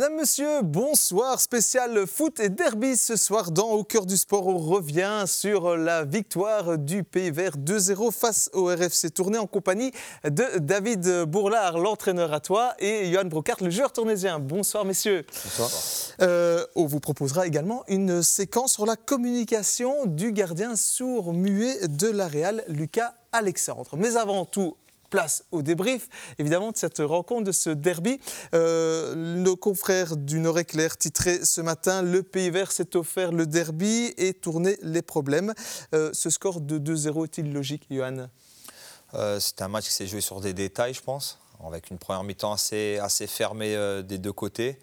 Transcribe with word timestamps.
Madame, 0.00 0.16
Monsieur, 0.16 0.62
bonsoir. 0.62 1.38
Spécial 1.42 2.06
foot 2.06 2.40
et 2.40 2.48
derby 2.48 2.96
ce 2.96 3.16
soir 3.16 3.50
dans 3.50 3.72
Au 3.72 3.84
cœur 3.84 4.06
du 4.06 4.16
sport. 4.16 4.46
On 4.46 4.56
revient 4.56 5.24
sur 5.26 5.76
la 5.76 6.04
victoire 6.04 6.78
du 6.78 7.04
Pays 7.04 7.30
Vert 7.30 7.58
2-0 7.58 8.10
face 8.10 8.48
au 8.54 8.68
RFC 8.68 9.10
Tourné 9.10 9.36
en 9.36 9.46
compagnie 9.46 9.92
de 10.24 10.58
David 10.58 11.24
Bourlard, 11.24 11.76
l'entraîneur 11.76 12.32
à 12.32 12.40
toi, 12.40 12.72
et 12.78 13.12
Johan 13.12 13.26
Brocart, 13.26 13.58
le 13.60 13.68
joueur 13.68 13.92
tournésien. 13.92 14.38
Bonsoir, 14.38 14.86
messieurs. 14.86 15.26
Bonsoir. 15.44 15.70
Euh, 16.22 16.64
on 16.76 16.86
vous 16.86 17.00
proposera 17.00 17.46
également 17.46 17.84
une 17.86 18.22
séquence 18.22 18.72
sur 18.72 18.86
la 18.86 18.96
communication 18.96 20.06
du 20.06 20.32
gardien 20.32 20.76
sourd-muet 20.76 21.88
de 21.88 22.08
la 22.08 22.26
Real, 22.26 22.64
Lucas 22.68 23.12
Alexandre. 23.32 23.96
Mais 23.98 24.16
avant 24.16 24.44
tout, 24.46 24.76
place 25.10 25.44
au 25.50 25.62
débrief, 25.62 26.08
évidemment, 26.38 26.70
de 26.70 26.76
cette 26.76 27.00
rencontre, 27.00 27.44
de 27.44 27.52
ce 27.52 27.70
derby. 27.70 28.20
Euh, 28.54 29.14
nos 29.14 29.56
confrères 29.56 30.16
du 30.16 30.38
Nord-Éclair 30.38 30.96
titraient 30.96 31.44
ce 31.44 31.60
matin 31.60 32.02
Le 32.02 32.22
Pays 32.22 32.50
Vert 32.50 32.72
s'est 32.72 32.96
offert 32.96 33.32
le 33.32 33.46
derby 33.46 34.14
et 34.16 34.32
tourné 34.32 34.78
les 34.82 35.02
problèmes. 35.02 35.52
Euh, 35.94 36.10
ce 36.14 36.30
score 36.30 36.60
de 36.60 36.78
2-0 36.78 37.24
est-il 37.24 37.52
logique, 37.52 37.86
Johan? 37.90 38.28
Euh, 39.14 39.40
C'est 39.40 39.60
un 39.62 39.68
match 39.68 39.86
qui 39.86 39.92
s'est 39.92 40.06
joué 40.06 40.20
sur 40.20 40.40
des 40.40 40.54
détails, 40.54 40.94
je 40.94 41.02
pense, 41.02 41.38
avec 41.66 41.90
une 41.90 41.98
première 41.98 42.22
mi-temps 42.22 42.52
assez, 42.52 43.26
fermée 43.26 44.02
des 44.04 44.18
deux 44.18 44.32
côtés. 44.32 44.78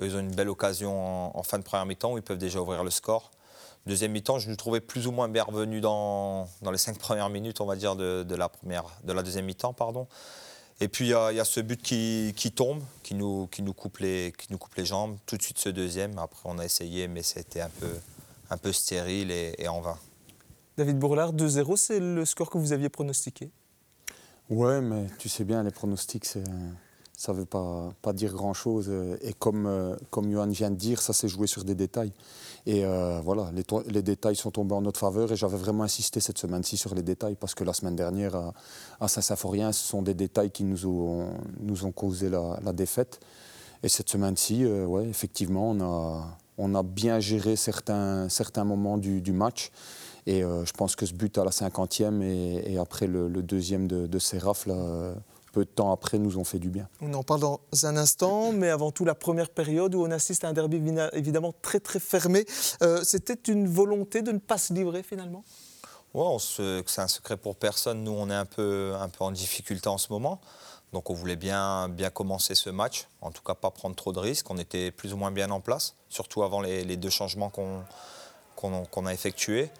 Ils 0.00 0.14
ont 0.14 0.20
une 0.20 0.34
belle 0.34 0.48
occasion 0.48 1.36
en 1.36 1.42
fin 1.42 1.58
de 1.58 1.64
première 1.64 1.86
mi-temps 1.86 2.12
où 2.12 2.18
ils 2.18 2.22
peuvent 2.22 2.38
déjà 2.38 2.60
ouvrir 2.60 2.84
le 2.84 2.90
score. 2.90 3.30
Deuxième 3.86 4.12
mi-temps, 4.12 4.38
je 4.38 4.48
nous 4.50 4.56
trouvais 4.56 4.80
plus 4.80 5.06
ou 5.06 5.10
moins 5.12 5.28
bien 5.28 5.42
revenus 5.42 5.80
dans, 5.80 6.48
dans 6.62 6.70
les 6.70 6.78
cinq 6.78 6.98
premières 6.98 7.30
minutes, 7.30 7.60
on 7.60 7.66
va 7.66 7.76
dire, 7.76 7.96
de, 7.96 8.22
de 8.22 8.34
la, 8.34 8.48
première, 8.48 8.84
de 9.04 9.12
la 9.12 9.22
deuxième 9.22 9.46
mi-temps. 9.46 9.72
pardon. 9.72 10.06
Et 10.82 10.88
puis, 10.88 11.06
il 11.06 11.10
y, 11.10 11.14
a- 11.14 11.30
il 11.32 11.36
y 11.36 11.40
a 11.40 11.44
ce 11.44 11.60
but 11.60 11.80
qui, 11.82 12.32
qui 12.36 12.52
tombe, 12.52 12.82
qui 13.02 13.14
nous, 13.14 13.46
qui, 13.48 13.62
nous 13.62 13.72
coupe 13.74 13.98
les, 13.98 14.32
qui 14.38 14.46
nous 14.50 14.58
coupe 14.58 14.74
les 14.76 14.84
jambes. 14.86 15.16
Tout 15.26 15.36
de 15.36 15.42
suite, 15.42 15.58
ce 15.58 15.68
deuxième. 15.68 16.18
Après, 16.18 16.40
on 16.44 16.58
a 16.58 16.64
essayé, 16.64 17.08
mais 17.08 17.22
c'était 17.22 17.60
un 17.60 17.68
peu, 17.68 17.90
un 18.50 18.56
peu 18.56 18.72
stérile 18.72 19.30
et, 19.30 19.54
et 19.58 19.68
en 19.68 19.80
vain. 19.80 19.98
David 20.76 20.98
Bourlard, 20.98 21.32
2-0, 21.34 21.76
c'est 21.76 22.00
le 22.00 22.24
score 22.24 22.48
que 22.48 22.56
vous 22.58 22.72
aviez 22.72 22.88
pronostiqué? 22.88 23.50
Ouais, 24.48 24.80
mais 24.80 25.06
tu 25.18 25.28
sais 25.28 25.44
bien, 25.44 25.62
les 25.62 25.70
pronostics, 25.70 26.24
c'est- 26.24 26.42
ça 27.20 27.34
ne 27.34 27.36
veut 27.36 27.44
pas, 27.44 27.92
dire 28.14 28.32
grand-chose. 28.32 28.86
euh, 28.88 29.18
Et 29.20 29.34
comme, 29.34 29.66
euh, 29.66 29.94
comme 30.08 30.32
Johan 30.32 30.46
vient 30.46 30.70
de 30.70 30.76
dire, 30.76 31.02
ça 31.02 31.12
s'est 31.12 31.28
joué 31.28 31.46
sur 31.46 31.64
des 31.64 31.74
détails. 31.74 32.12
Et 32.64 32.82
euh, 32.82 33.20
voilà, 33.22 33.52
les, 33.52 34.02
détails 34.02 34.36
sont 34.36 34.50
tombés 34.50 34.74
en 34.74 34.80
notre 34.80 34.98
faveur. 34.98 35.30
Et 35.30 35.36
j'avais 35.36 35.58
vraiment 35.58 35.84
insisté 35.84 36.20
cette 36.20 36.38
semaine-ci 36.38 36.78
sur 36.78 36.94
les 36.94 37.02
détails, 37.02 37.36
parce 37.38 37.54
que 37.54 37.62
la 37.62 37.74
semaine 37.74 37.94
dernière, 37.94 38.34
à, 38.36 38.54
à 39.00 39.08
Saint-Symphorien, 39.08 39.70
ce 39.72 39.86
sont 39.86 40.00
des 40.00 40.14
détails 40.14 40.50
qui 40.50 40.64
nous 40.64 40.86
ont, 40.86 41.92
causé 41.94 42.30
la, 42.30 42.72
défaite. 42.72 43.20
Et 43.82 43.90
cette 43.90 44.08
semaine-ci, 44.08 44.64
ouais, 44.64 45.06
effectivement, 45.06 45.76
on 46.56 46.74
a, 46.74 46.82
bien 46.82 47.20
géré 47.20 47.54
certains, 47.56 48.28
moments 48.64 48.96
du, 48.96 49.32
match. 49.32 49.72
Et 50.26 50.40
je 50.40 50.72
pense 50.72 50.96
que 50.96 51.04
ce 51.04 51.12
but 51.12 51.36
à 51.36 51.44
la 51.44 51.50
50e 51.50 52.22
et, 52.22 52.78
après 52.78 53.06
le, 53.06 53.28
le 53.28 53.42
deuxième 53.42 53.88
de, 53.88 54.06
de 54.06 54.18
là, 54.66 55.14
peu 55.52 55.64
de 55.64 55.70
temps 55.70 55.92
après, 55.92 56.18
nous 56.18 56.38
ont 56.38 56.44
fait 56.44 56.58
du 56.58 56.68
bien. 56.68 56.88
On 57.00 57.12
en 57.14 57.22
parle 57.22 57.40
dans 57.40 57.60
un 57.82 57.96
instant, 57.96 58.52
mais 58.52 58.68
avant 58.70 58.90
tout 58.92 59.04
la 59.04 59.14
première 59.14 59.50
période 59.50 59.94
où 59.94 60.04
on 60.04 60.10
assiste 60.10 60.44
à 60.44 60.48
un 60.48 60.52
derby 60.52 60.80
évidemment 61.12 61.52
très 61.62 61.80
très 61.80 62.00
fermé. 62.00 62.44
Euh, 62.82 63.02
C'était 63.02 63.52
une 63.52 63.66
volonté 63.68 64.22
de 64.22 64.32
ne 64.32 64.38
pas 64.38 64.58
se 64.58 64.72
livrer 64.72 65.02
finalement? 65.02 65.44
Se- 66.38 66.82
c'est 66.86 67.00
un 67.00 67.08
secret 67.08 67.36
pour 67.36 67.56
personne. 67.56 68.02
Nous, 68.02 68.10
on 68.12 68.28
est 68.30 68.34
un 68.34 68.46
peu, 68.46 68.94
un 69.00 69.08
peu 69.08 69.24
en 69.24 69.30
difficulté 69.30 69.88
en 69.88 69.98
ce 69.98 70.12
moment. 70.12 70.40
Donc, 70.92 71.08
on 71.08 71.14
voulait 71.14 71.36
bien, 71.36 71.88
bien 71.88 72.10
commencer 72.10 72.56
ce 72.56 72.68
match. 72.68 73.06
En 73.20 73.30
tout 73.30 73.42
cas, 73.42 73.54
pas 73.54 73.70
prendre 73.70 73.94
trop 73.94 74.12
de 74.12 74.18
risques. 74.18 74.50
On 74.50 74.58
était 74.58 74.90
plus 74.90 75.12
ou 75.12 75.16
moins 75.16 75.30
bien 75.30 75.50
en 75.50 75.60
place, 75.60 75.94
surtout 76.08 76.42
avant 76.42 76.60
les, 76.60 76.84
les 76.84 76.96
deux 76.96 77.10
changements 77.10 77.48
qu'on 77.48 77.82
qu'on 78.56 78.84
qu'on 78.86 79.06
a 79.06 79.14
effectués. 79.14 79.70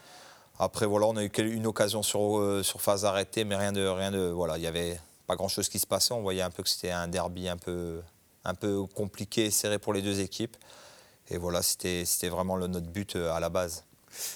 Après, 0.58 0.86
voilà, 0.86 1.06
on 1.06 1.16
a 1.16 1.24
eu 1.24 1.30
une 1.38 1.66
occasion 1.66 2.02
sur, 2.02 2.38
euh, 2.38 2.62
sur 2.62 2.80
phase 2.80 3.04
arrêtée, 3.04 3.44
mais 3.44 3.56
rien 3.56 3.72
de, 3.72 3.84
rien 3.86 4.10
de, 4.10 4.28
voilà, 4.28 4.56
il 4.56 4.62
y 4.62 4.66
avait 4.66 5.00
pas 5.30 5.36
grand-chose 5.36 5.68
qui 5.68 5.78
se 5.78 5.86
passait. 5.86 6.12
On 6.12 6.22
voyait 6.22 6.42
un 6.42 6.50
peu 6.50 6.64
que 6.64 6.68
c'était 6.68 6.90
un 6.90 7.06
derby 7.06 7.48
un 7.48 7.56
peu, 7.56 8.00
un 8.44 8.54
peu 8.54 8.84
compliqué 8.96 9.44
et 9.44 9.50
serré 9.52 9.78
pour 9.78 9.92
les 9.92 10.02
deux 10.02 10.18
équipes. 10.18 10.56
Et 11.28 11.38
voilà, 11.38 11.62
c'était 11.62 12.04
c'était 12.04 12.30
vraiment 12.30 12.56
le, 12.56 12.66
notre 12.66 12.88
but 12.88 13.14
euh, 13.14 13.32
à 13.32 13.38
la 13.38 13.48
base. 13.48 13.84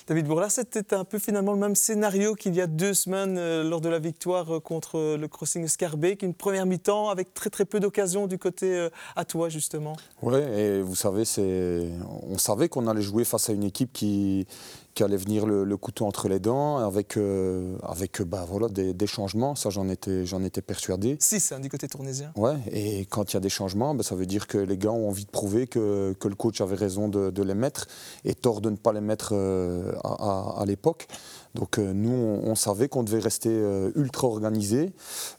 David 0.07 0.27
Bourlard, 0.27 0.53
c'était 0.53 0.95
un 0.95 1.05
peu 1.05 1.19
finalement 1.19 1.53
le 1.53 1.59
même 1.59 1.75
scénario 1.75 2.37
qu'il 2.37 2.55
y 2.55 2.61
a 2.61 2.69
deux 2.69 2.95
semaines 2.95 3.37
euh, 3.39 3.65
lors 3.65 3.81
de 3.81 3.89
la 3.89 3.99
victoire 3.99 4.57
euh, 4.57 4.61
contre 4.61 4.99
euh, 4.99 5.17
le 5.17 5.27
Crossing 5.27 5.67
Scarbeck, 5.67 6.23
une 6.23 6.33
première 6.33 6.65
mi-temps 6.65 7.09
avec 7.09 7.35
très 7.35 7.51
très 7.51 7.65
peu 7.65 7.81
d'occasions 7.81 8.29
du 8.29 8.39
côté 8.39 8.73
euh, 8.73 8.89
à 9.17 9.25
toi 9.25 9.49
justement. 9.49 9.97
Ouais, 10.23 10.43
et 10.43 10.81
vous 10.81 10.95
savez, 10.95 11.25
c'est, 11.25 11.89
on 12.23 12.39
savait 12.39 12.69
qu'on 12.69 12.87
allait 12.87 13.03
jouer 13.03 13.25
face 13.25 13.51
à 13.51 13.53
une 13.53 13.65
équipe 13.65 13.93
qui, 13.93 14.47
qui 14.95 15.03
allait 15.03 15.17
venir 15.17 15.45
le, 15.47 15.65
le 15.65 15.77
couteau 15.77 16.07
entre 16.07 16.29
les 16.29 16.39
dents, 16.39 16.79
avec, 16.79 17.17
euh, 17.17 17.77
avec 17.83 18.21
euh, 18.21 18.25
bah, 18.25 18.45
voilà, 18.49 18.69
des, 18.69 18.95
des 18.95 19.07
changements. 19.07 19.55
Ça, 19.55 19.71
j'en 19.71 19.89
étais, 19.89 20.25
j'en 20.25 20.43
étais 20.43 20.63
persuadé. 20.63 21.17
6 21.21 21.53
hein, 21.53 21.61
du 21.61 21.69
côté 21.69 21.89
tournésien. 21.89 22.33
Ouais, 22.37 22.57
et 22.71 23.05
quand 23.07 23.33
il 23.33 23.35
y 23.35 23.37
a 23.37 23.41
des 23.41 23.49
changements, 23.49 23.95
ben, 23.95 24.03
ça 24.03 24.15
veut 24.15 24.27
dire 24.27 24.47
que 24.47 24.59
les 24.59 24.79
gars 24.79 24.93
ont 24.93 25.09
envie 25.09 25.25
de 25.25 25.31
prouver 25.31 25.67
que, 25.67 26.15
que 26.19 26.29
le 26.29 26.35
coach 26.37 26.61
avait 26.61 26.77
raison 26.77 27.09
de, 27.09 27.31
de 27.31 27.43
les 27.43 27.55
mettre 27.55 27.87
et 28.25 28.35
tort 28.35 28.61
de 28.61 28.71
ne 28.71 28.77
pas 28.77 28.93
les 28.93 29.01
mettre 29.01 29.31
euh, 29.33 29.93
à, 30.05 30.55
à- 30.59 30.61
à 30.63 30.65
l'époque. 30.65 31.09
Donc 31.55 31.79
euh, 31.79 31.93
nous, 31.93 32.11
on, 32.11 32.51
on 32.51 32.55
savait 32.57 32.89
qu'on 32.89 33.05
devait 33.05 33.21
rester 33.21 33.49
euh, 33.51 33.91
ultra 33.95 34.27
organisés. 34.27 34.93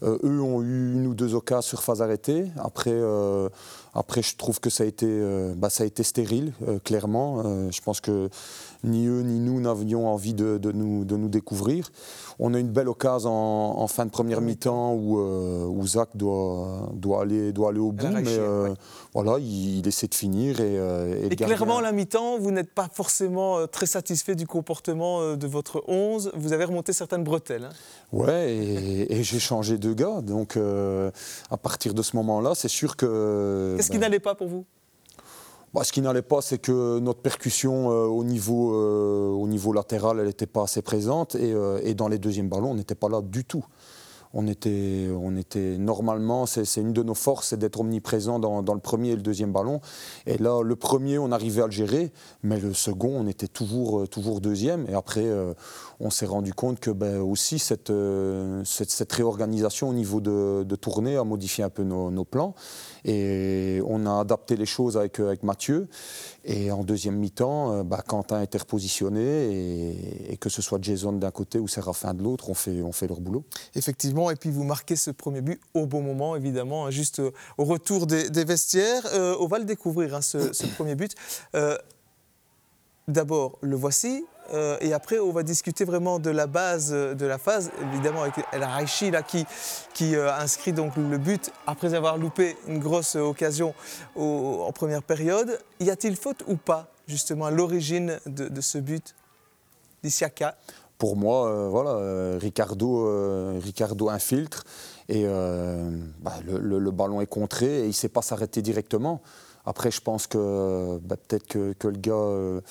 Euh, 0.04 0.18
eux 0.24 0.42
ont 0.42 0.62
eu 0.62 0.94
une 0.94 1.08
ou 1.08 1.14
deux 1.14 1.34
occasions 1.36 1.62
sur 1.62 1.84
phase 1.84 2.02
arrêtée. 2.02 2.52
Après, 2.58 2.92
après 3.96 4.22
je 4.22 4.36
trouve 4.36 4.60
que 4.60 4.70
ça 4.70 4.84
a 4.84 4.86
été, 4.86 5.08
euh, 5.10 5.54
bah, 5.56 5.70
ça 5.70 5.84
a 5.84 5.88
été 5.88 6.04
stérile, 6.04 6.54
euh, 6.68 6.80
clairement. 6.80 7.42
Euh, 7.46 7.72
je 7.72 7.82
pense 7.82 8.02
que 8.02 8.30
ni 8.84 9.08
eux 9.08 9.22
ni 9.22 9.40
nous 9.40 9.60
n'avions 9.62 10.08
envie 10.08 10.34
de, 10.36 10.58
de 10.60 10.72
nous, 10.72 11.06
de 11.06 11.16
nous 11.18 11.30
découvrir. 11.30 11.90
On 12.38 12.54
a 12.54 12.60
une 12.60 12.68
belle 12.70 12.90
occasion 12.90 13.32
en, 13.32 13.82
en 13.82 13.88
fin 13.88 14.06
de 14.06 14.12
première 14.12 14.42
mi-temps 14.42 14.94
où, 14.94 15.18
où 15.18 15.88
Zach 15.88 16.10
doit, 16.16 16.90
doit, 16.94 17.22
aller, 17.22 17.54
doit 17.54 17.70
aller 17.70 17.80
au 17.80 17.92
bout, 17.94 18.06
mais 18.08 18.38
ouais. 18.38 18.74
voilà, 19.14 19.38
il, 19.40 19.80
il 19.80 19.88
essaie 19.88 20.08
de 20.08 20.14
finir. 20.14 20.60
Et, 20.60 20.76
Et 21.32 21.36
clairement, 21.36 21.78
à 21.78 21.82
la 21.82 21.94
mi-temps, 21.94 22.38
vous 22.38 22.52
n'êtes 22.52 22.72
pas 22.74 22.90
forcément 22.94 23.66
très 23.68 23.86
satisfait 23.86 24.36
du 24.36 24.46
comportement 24.46 25.36
de 25.36 25.48
votre 25.48 25.84
11. 25.88 26.32
Vous 26.36 26.52
avez 26.54 26.66
remonté 26.66 26.92
certaines 26.94 27.24
bretelles. 27.24 27.70
hein. 27.72 27.76
Ouais, 28.12 28.54
et, 28.54 29.14
et 29.18 29.24
j'ai 29.24 29.40
changé 29.40 29.78
de 29.78 29.94
gars. 29.94 30.22
Donc 30.22 30.58
à 30.58 31.58
partir 31.58 31.94
de 31.94 32.02
ce 32.02 32.16
moment-là, 32.18 32.52
c'est 32.54 32.68
sûr 32.68 32.98
que. 32.98 33.78
Qu'est-ce 33.86 33.98
qui 33.98 34.02
n'allait 34.02 34.20
pas 34.20 34.34
pour 34.34 34.48
vous? 34.48 34.66
Bah, 35.76 35.84
ce 35.84 35.92
qui 35.92 36.02
n'allait 36.02 36.22
pas, 36.22 36.42
c'est 36.42 36.58
que 36.58 37.00
notre 37.00 37.20
percussion 37.20 37.92
euh, 37.92 38.06
au, 38.06 38.24
niveau, 38.24 38.74
euh, 38.74 39.30
au 39.30 39.48
niveau 39.48 39.74
latéral, 39.74 40.20
elle 40.20 40.28
n'était 40.28 40.48
pas 40.48 40.64
assez 40.64 40.82
présente. 40.82 41.36
Et, 41.36 41.54
euh, 41.54 41.80
et 41.84 41.94
dans 41.94 42.08
les 42.08 42.18
deuxièmes 42.18 42.50
ballons, 42.50 42.72
on 42.72 42.76
n'était 42.76 42.96
pas 42.96 43.10
là 43.10 43.22
du 43.22 43.44
tout. 43.44 43.64
On 44.34 44.48
était, 44.48 45.08
on 45.18 45.38
était 45.38 45.78
normalement, 45.78 46.46
c'est 46.46 46.66
une 46.78 46.94
de 46.94 47.04
nos 47.04 47.14
forces, 47.14 47.50
c'est 47.50 47.60
d'être 47.60 47.80
omniprésent 47.80 48.40
dans, 48.40 48.64
dans 48.64 48.74
le 48.74 48.82
premier 48.82 49.12
et 49.12 49.16
le 49.16 49.22
deuxième 49.22 49.54
ballon. 49.54 49.80
Et 50.26 50.38
là, 50.38 50.62
le 50.62 50.76
premier, 50.76 51.18
on 51.20 51.32
arrivait 51.32 51.62
à 51.62 51.68
le 51.68 51.72
gérer, 51.72 52.12
mais 52.44 52.60
le 52.60 52.74
second, 52.74 53.14
on 53.16 53.28
était 53.28 53.48
toujours, 53.48 54.10
toujours 54.10 54.42
deuxième. 54.42 54.88
Et 54.90 54.94
après, 54.94 55.26
on 56.00 56.10
s'est 56.10 56.26
rendu 56.26 56.54
compte 56.54 56.80
que 56.80 56.92
ben, 56.92 57.22
aussi 57.22 57.60
cette, 57.60 57.90
euh, 57.90 58.62
cette, 58.66 58.92
cette 58.92 59.12
réorganisation 59.12 59.90
au 59.90 59.94
niveau 59.94 60.20
de, 60.20 60.64
de 60.64 60.76
tournée 60.76 61.16
a 61.16 61.24
modifié 61.24 61.64
un 61.64 61.70
peu 61.70 61.84
nos, 61.84 62.26
plans. 62.26 62.56
Et 63.06 63.82
on 63.86 64.06
a 64.06 64.20
adapté 64.20 64.56
les 64.56 64.66
choses 64.66 64.98
avec, 64.98 65.20
avec 65.20 65.44
Mathieu. 65.44 65.88
Et 66.44 66.72
en 66.72 66.84
deuxième 66.84 67.16
mi-temps, 67.16 67.72
euh, 67.72 67.84
bah, 67.84 68.04
Quentin 68.06 68.42
était 68.42 68.58
repositionné 68.58 70.32
et, 70.32 70.38
que 70.38 70.50
ce 70.50 70.62
soit 70.62 70.80
Jason 70.82 71.14
d'un 71.14 71.32
côté 71.32 71.60
ou 71.60 71.68
Séraphin 71.68 72.14
de 72.14 72.24
l'autre, 72.24 72.50
on 72.50 72.54
fait, 72.54 72.82
on 72.82 72.92
fait 72.92 73.08
leur 73.08 73.22
boulot. 73.22 73.44
Effectivement, 73.76 74.32
et 74.32 74.36
puis 74.36 74.52
vous 74.52 74.64
marquez 74.64 74.96
ce 74.96 75.12
premier 75.12 75.42
but 75.42 75.62
au 75.74 75.86
bon 75.86 76.02
moment, 76.02 76.36
évidemment, 76.36 76.86
hein, 76.86 76.92
juste 76.92 77.20
euh, 77.20 77.32
au 77.58 77.64
retour 77.64 78.06
des, 78.06 78.46
vestiaires. 78.46 79.04
On 79.40 79.48
va 79.48 79.60
le 79.60 79.66
découvrir, 79.66 80.14
hein, 80.14 80.22
ce, 80.22 80.66
premier 80.76 80.96
but. 80.96 81.16
D'abord, 83.08 83.60
le 83.62 83.76
voici, 83.76 84.26
euh, 84.54 84.78
et 84.82 84.94
après, 84.94 85.20
on 85.20 85.32
va 85.32 85.44
discuter 85.44 85.86
vraiment 85.86 86.20
de 86.20 86.30
la 86.30 86.48
base 86.48 86.92
euh, 86.94 87.14
de 87.14 87.26
la 87.26 87.38
phase, 87.38 87.72
évidemment 87.92 88.24
avec 88.24 88.36
El 88.52 88.64
Raichi 88.64 89.12
là, 89.12 89.24
qui, 89.24 89.46
qui 89.94 90.16
euh, 90.16 90.34
inscrit 90.34 90.74
donc 90.74 90.96
le 90.96 91.18
but 91.18 91.52
après 91.66 91.94
avoir 91.94 92.18
loupé 92.18 92.56
une 92.68 92.80
grosse 92.80 93.16
occasion 93.16 93.74
en 94.16 94.72
première 94.72 95.04
période. 95.04 95.60
Y 95.80 95.90
a-t-il 95.90 96.16
faute 96.16 96.44
ou 96.48 96.56
pas, 96.56 96.88
justement, 97.08 97.46
à 97.46 97.52
l'origine 97.52 98.20
de, 98.26 98.62
ce 98.62 98.78
but 98.78 99.16
d'Isiaka 100.04 100.56
Pour 100.98 101.16
moi, 101.16 101.70
voilà, 101.70 102.38
Ricardo, 102.38 103.60
Ricardo 103.60 104.10
infiltre 104.10 104.64
et 105.10 105.26
bah, 106.20 106.34
le 106.46 106.92
ballon 106.92 107.22
est 107.22 107.28
contré 107.28 107.66
et 107.66 107.84
il 107.84 107.88
ne 107.88 107.94
sait 107.94 108.10
pas 108.10 108.22
s'arrêter 108.22 108.62
directement. 108.62 109.22
Après, 109.66 109.90
je 109.92 110.02
pense 110.02 110.28
que 110.28 111.00
bah, 111.04 111.16
peut-être 111.18 111.48
que, 111.48 111.88
le, 111.88 111.98
gars, 111.98 112.14
euh, 112.14 112.62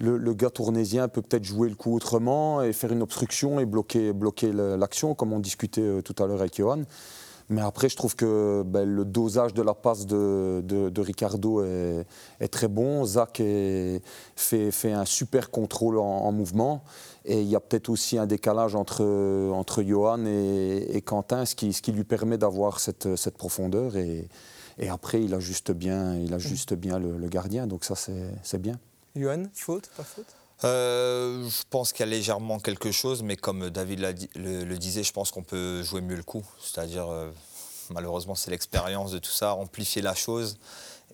le, 0.00 0.34
gars 0.34 0.50
tournésien 0.50 1.08
peut 1.08 1.22
peut-être 1.22 1.44
jouer 1.44 1.68
le 1.68 1.74
coup 1.74 1.94
autrement 1.94 2.62
et 2.62 2.72
faire 2.72 2.92
une 2.92 3.02
obstruction 3.02 3.60
et 3.60 3.66
bloquer, 3.66 4.12
bloquer 4.12 4.52
l'action, 4.52 5.14
comme 5.14 5.32
on 5.32 5.38
discutait 5.38 5.82
euh, 5.82 6.02
tout 6.02 6.20
à 6.22 6.26
l'heure 6.26 6.40
avec 6.40 6.56
Johan. 6.56 6.84
Mais 7.50 7.62
après, 7.62 7.88
je 7.88 7.96
trouve 7.96 8.14
que 8.14 8.62
ben, 8.64 8.88
le 8.88 9.04
dosage 9.04 9.54
de 9.54 9.62
la 9.62 9.74
passe 9.74 10.06
de, 10.06 11.00
Ricardo 11.00 11.64
est, 11.64 12.48
très 12.48 12.68
bon. 12.68 13.04
Zach 13.04 13.42
fait, 14.36 14.92
un 14.92 15.04
super 15.04 15.50
contrôle 15.50 15.98
en, 15.98 16.30
mouvement. 16.30 16.84
Et 17.24 17.42
il 17.42 17.48
y 17.48 17.56
a 17.56 17.60
peut-être 17.60 17.88
aussi 17.88 18.18
un 18.18 18.26
décalage 18.26 18.76
entre, 18.76 19.82
Johan 19.82 20.24
et, 20.26 21.02
Quentin, 21.04 21.44
ce 21.44 21.56
qui, 21.56 21.92
lui 21.92 22.04
permet 22.04 22.38
d'avoir 22.38 22.78
cette, 22.78 23.30
profondeur. 23.36 23.94
Et, 24.80 24.88
après, 24.88 25.22
il 25.22 25.34
ajuste 25.34 25.72
bien, 25.72 26.16
il 26.16 26.34
ajuste 26.34 26.74
bien 26.74 26.98
le, 26.98 27.16
le 27.16 27.28
gardien. 27.28 27.66
Donc 27.66 27.84
ça, 27.84 27.94
c'est 27.94 28.58
bien. 28.60 28.78
Johan, 29.14 29.44
faute, 29.54 29.90
pas 29.96 30.04
faute? 30.04 30.26
Euh, 30.64 31.48
je 31.48 31.62
pense 31.70 31.92
qu'il 31.92 32.04
y 32.04 32.08
a 32.08 32.10
légèrement 32.10 32.58
quelque 32.58 32.90
chose, 32.90 33.22
mais 33.22 33.36
comme 33.36 33.70
David 33.70 34.00
le, 34.34 34.76
disait, 34.76 35.02
je 35.02 35.12
pense 35.12 35.30
qu'on 35.30 35.42
peut 35.42 35.82
jouer 35.82 36.00
mieux 36.00 36.16
le 36.16 36.22
coup. 36.22 36.44
C'est-à-dire, 36.60 37.08
euh, 37.08 37.30
malheureusement, 37.90 38.34
c'est 38.34 38.50
l'expérience 38.50 39.12
de 39.12 39.18
tout 39.18 39.30
ça, 39.30 39.54
amplifier 39.54 40.02
la 40.02 40.14
chose. 40.14 40.58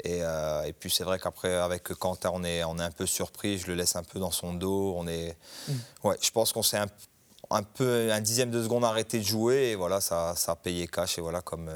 Et, 0.04 0.18
euh, 0.20 0.70
puis 0.78 0.90
c'est 0.90 1.04
vrai 1.04 1.18
qu'après, 1.18 1.54
avec 1.54 1.84
Quentin, 1.84 2.30
on 2.34 2.44
est, 2.44 2.64
on 2.64 2.78
est 2.78 2.82
un 2.82 2.90
peu 2.90 3.06
surpris. 3.06 3.58
Je 3.58 3.68
le 3.68 3.74
laisse 3.74 3.96
un 3.96 4.02
peu 4.02 4.18
dans 4.18 4.32
son 4.32 4.52
dos. 4.52 4.94
On 4.96 5.06
est, 5.06 5.36
mm. 5.68 5.72
ouais, 6.04 6.16
je 6.20 6.30
pense 6.30 6.52
qu'on 6.52 6.64
s'est 6.64 6.78
un, 7.50 7.62
peu 7.62 8.12
un 8.12 8.20
dixième 8.20 8.50
de 8.50 8.62
seconde 8.62 8.84
arrêté 8.84 9.18
de 9.18 9.24
jouer. 9.24 9.70
Et 9.70 9.74
voilà, 9.76 10.00
ça, 10.00 10.34
ça 10.36 10.52
a 10.52 10.56
payé 10.56 10.88
cash. 10.88 11.18
Et 11.18 11.20
voilà, 11.20 11.40
comme, 11.40 11.70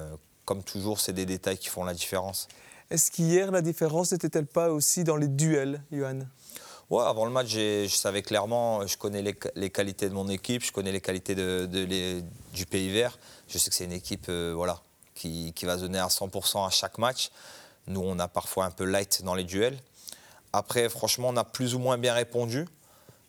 comme 0.51 0.65
toujours, 0.65 0.99
c'est 0.99 1.13
des 1.13 1.27
détails 1.27 1.59
qui 1.59 1.69
font 1.69 1.85
la 1.85 1.95
différence. 1.95 2.49
Est-ce 2.91 3.13
qu'hier, 3.13 3.53
la 3.53 3.63
différence 3.63 4.11
n'était-elle 4.11 4.49
pas 4.49 4.73
aussi 4.73 5.05
dans 5.05 5.15
les 5.15 5.29
duels, 5.29 5.81
Johan? 5.93 6.23
Ouais, 6.91 7.05
avant 7.05 7.25
le 7.25 7.31
match, 7.31 7.51
je 7.51 7.87
savais 7.87 8.23
clairement, 8.23 8.85
je 8.85 8.97
connais 8.97 9.23
les, 9.23 9.71
qualités 9.71 10.09
de 10.09 10.15
mon 10.15 10.29
équipe, 10.29 10.65
je 10.65 10.73
connais 10.73 10.91
les 10.91 11.01
qualités 11.01 11.37
de, 11.37 11.69
du 12.53 12.67
Pays 12.67 12.91
Vert. 12.91 13.17
Je 13.47 13.59
sais 13.59 13.71
que 13.71 13.77
c'est 13.77 13.85
une 13.85 13.93
équipe 13.93 14.27
euh, 14.29 14.53
voilà, 14.53 14.83
qui, 15.15 15.55
va 15.63 15.77
donner 15.77 16.01
à 16.01 16.09
100% 16.09 16.67
à 16.67 16.71
chaque 16.71 16.99
match. 16.99 17.31
Nous, 17.87 18.01
on 18.01 18.19
a 18.19 18.27
parfois 18.27 18.65
un 18.65 18.73
peu 18.73 18.87
light 18.87 19.23
dans 19.23 19.37
les 19.37 19.45
duels. 19.45 19.79
Après, 20.53 20.89
franchement, 20.89 21.29
on 21.29 21.37
a 21.37 21.45
plus 21.45 21.77
ou 21.77 21.79
moins 21.79 21.97
bien 21.97 22.13
répondu. 22.13 22.67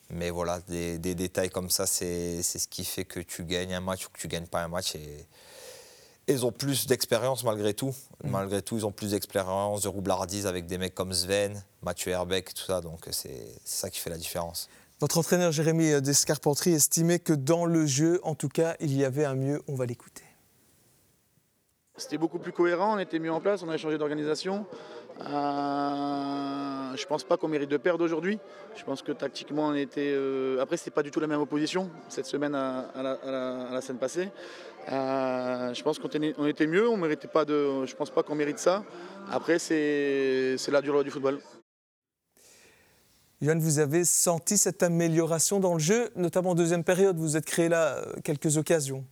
Mais 0.10 0.32
voilà, 0.32 0.60
des, 0.62 0.98
détails 0.98 1.52
comme 1.52 1.70
ça, 1.70 1.86
c'est 1.86 2.42
ce 2.42 2.68
qui 2.68 2.84
fait 2.84 3.06
que 3.06 3.20
tu 3.20 3.44
gagnes 3.44 3.76
un 3.76 3.80
match 3.80 4.08
ou 4.08 4.10
que 4.10 4.18
tu 4.18 4.26
ne 4.26 4.32
gagnes 4.32 4.48
pas 4.48 4.64
un 4.64 4.70
match. 4.70 4.96
Et, 4.96 5.28
ils 6.32 6.46
ont 6.46 6.52
plus 6.52 6.88
d'expérience 6.88 7.44
malgré 7.44 7.74
tout. 7.74 7.94
Mm. 8.24 8.30
Malgré 8.30 8.62
tout, 8.62 8.78
ils 8.78 8.86
ont 8.86 8.92
plus 8.92 9.12
d'expérience 9.12 9.82
de 9.82 9.88
roublardise 9.88 10.48
avec 10.48 10.66
des 10.66 10.78
mecs 10.78 10.96
comme 10.96 11.14
Sven, 11.14 11.64
Mathieu 11.82 12.12
Herbeck, 12.12 12.54
tout 12.54 12.64
ça. 12.64 12.82
Donc 12.82 13.08
c'est 13.12 13.46
ça 13.64 13.90
qui 13.90 14.00
fait 14.00 14.10
la 14.10 14.18
différence. 14.18 14.70
Votre 15.00 15.18
entraîneur 15.18 15.52
Jérémy 15.52 16.00
Descarpentry 16.02 16.74
estimait 16.74 17.20
que 17.20 17.34
dans 17.34 17.66
le 17.66 17.88
jeu, 17.88 18.20
en 18.24 18.36
tout 18.36 18.50
cas, 18.50 18.76
il 18.80 18.96
y 18.96 19.04
avait 19.04 19.26
un 19.26 19.34
mieux. 19.34 19.62
On 19.68 19.74
va 19.74 19.88
l'écouter. 19.88 20.24
C'était 21.98 22.18
beaucoup 22.18 22.40
plus 22.40 22.52
cohérent, 22.52 22.96
on 22.96 23.00
était 23.00 23.20
mis 23.20 23.30
en 23.30 23.40
place, 23.40 23.62
on 23.62 23.70
a 23.70 23.78
changé 23.78 23.98
d'organisation. 23.98 24.66
Euh, 25.28 26.96
je 26.96 27.06
pense 27.06 27.24
pas 27.24 27.38
qu'on 27.38 27.48
mérite 27.48 27.70
de 27.70 27.78
perdre 27.78 28.04
aujourd'hui. 28.04 28.40
Je 28.76 28.84
pense 28.84 29.02
que 29.02 29.12
tactiquement, 29.12 29.68
on 29.68 29.76
était. 29.76 30.12
Euh, 30.14 30.62
Après, 30.62 30.78
c'était 30.78 30.92
pas 30.92 31.04
du 31.04 31.12
tout 31.12 31.20
la 31.20 31.28
même 31.28 31.42
opposition 31.42 31.90
cette 32.10 32.26
semaine 32.26 32.56
à, 32.56 32.92
la, 32.96 33.82
scène 33.82 33.98
passée. 33.98 34.30
Euh, 34.92 35.74
je 35.74 35.84
pense 35.84 36.00
qu'on 36.00 36.10
était, 36.48 36.68
mieux. 36.68 36.90
On 36.90 36.98
méritait 36.98 37.28
pas 37.28 37.46
de. 37.46 37.86
Je 37.86 37.96
pense 37.96 38.10
pas 38.10 38.24
qu'on 38.24 38.36
mérite 38.36 38.60
ça. 38.60 38.84
Après, 39.32 39.60
c'est 39.60 40.58
la 40.72 40.82
durée 40.82 41.04
du 41.04 41.12
football. 41.12 41.40
Yann, 43.42 43.60
vous 43.60 43.80
avez 43.80 44.06
senti 44.06 44.56
cette 44.56 44.84
amélioration 44.84 45.60
dans 45.60 45.74
le 45.74 45.80
jeu, 45.80 46.12
notamment 46.16 46.52
en 46.52 46.56
deuxième 46.56 46.84
période. 46.84 47.18
Vous 47.18 47.38
êtes 47.38 47.46
créé 47.46 47.70
là 47.70 47.96
euh, 47.96 48.14
quelques 48.24 48.58
occasions. 48.58 49.04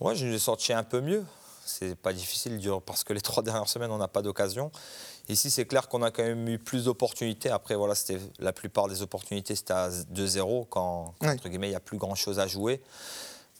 Oui, 0.00 0.16
je 0.16 0.26
l'ai 0.26 0.40
senti 0.40 0.72
un 0.72 0.82
peu 0.82 1.00
mieux. 1.00 1.22
C'est 1.66 1.94
pas 1.94 2.12
difficile 2.12 2.60
parce 2.84 3.04
que 3.04 3.12
les 3.12 3.20
trois 3.20 3.42
dernières 3.42 3.68
semaines, 3.68 3.90
on 3.90 3.98
n'a 3.98 4.08
pas 4.08 4.22
d'occasion. 4.22 4.70
Ici, 5.28 5.50
c'est 5.50 5.64
clair 5.64 5.88
qu'on 5.88 6.02
a 6.02 6.10
quand 6.10 6.22
même 6.22 6.46
eu 6.48 6.58
plus 6.58 6.84
d'opportunités. 6.84 7.50
Après, 7.50 7.74
voilà, 7.74 7.94
c'était 7.94 8.18
la 8.38 8.52
plupart 8.52 8.88
des 8.88 9.02
opportunités, 9.02 9.54
c'était 9.54 9.72
à 9.72 9.88
2-0 9.88 10.66
quand, 10.68 11.14
entre 11.22 11.48
guillemets, 11.48 11.68
il 11.68 11.70
n'y 11.70 11.76
a 11.76 11.80
plus 11.80 11.98
grand-chose 11.98 12.38
à 12.38 12.46
jouer. 12.46 12.82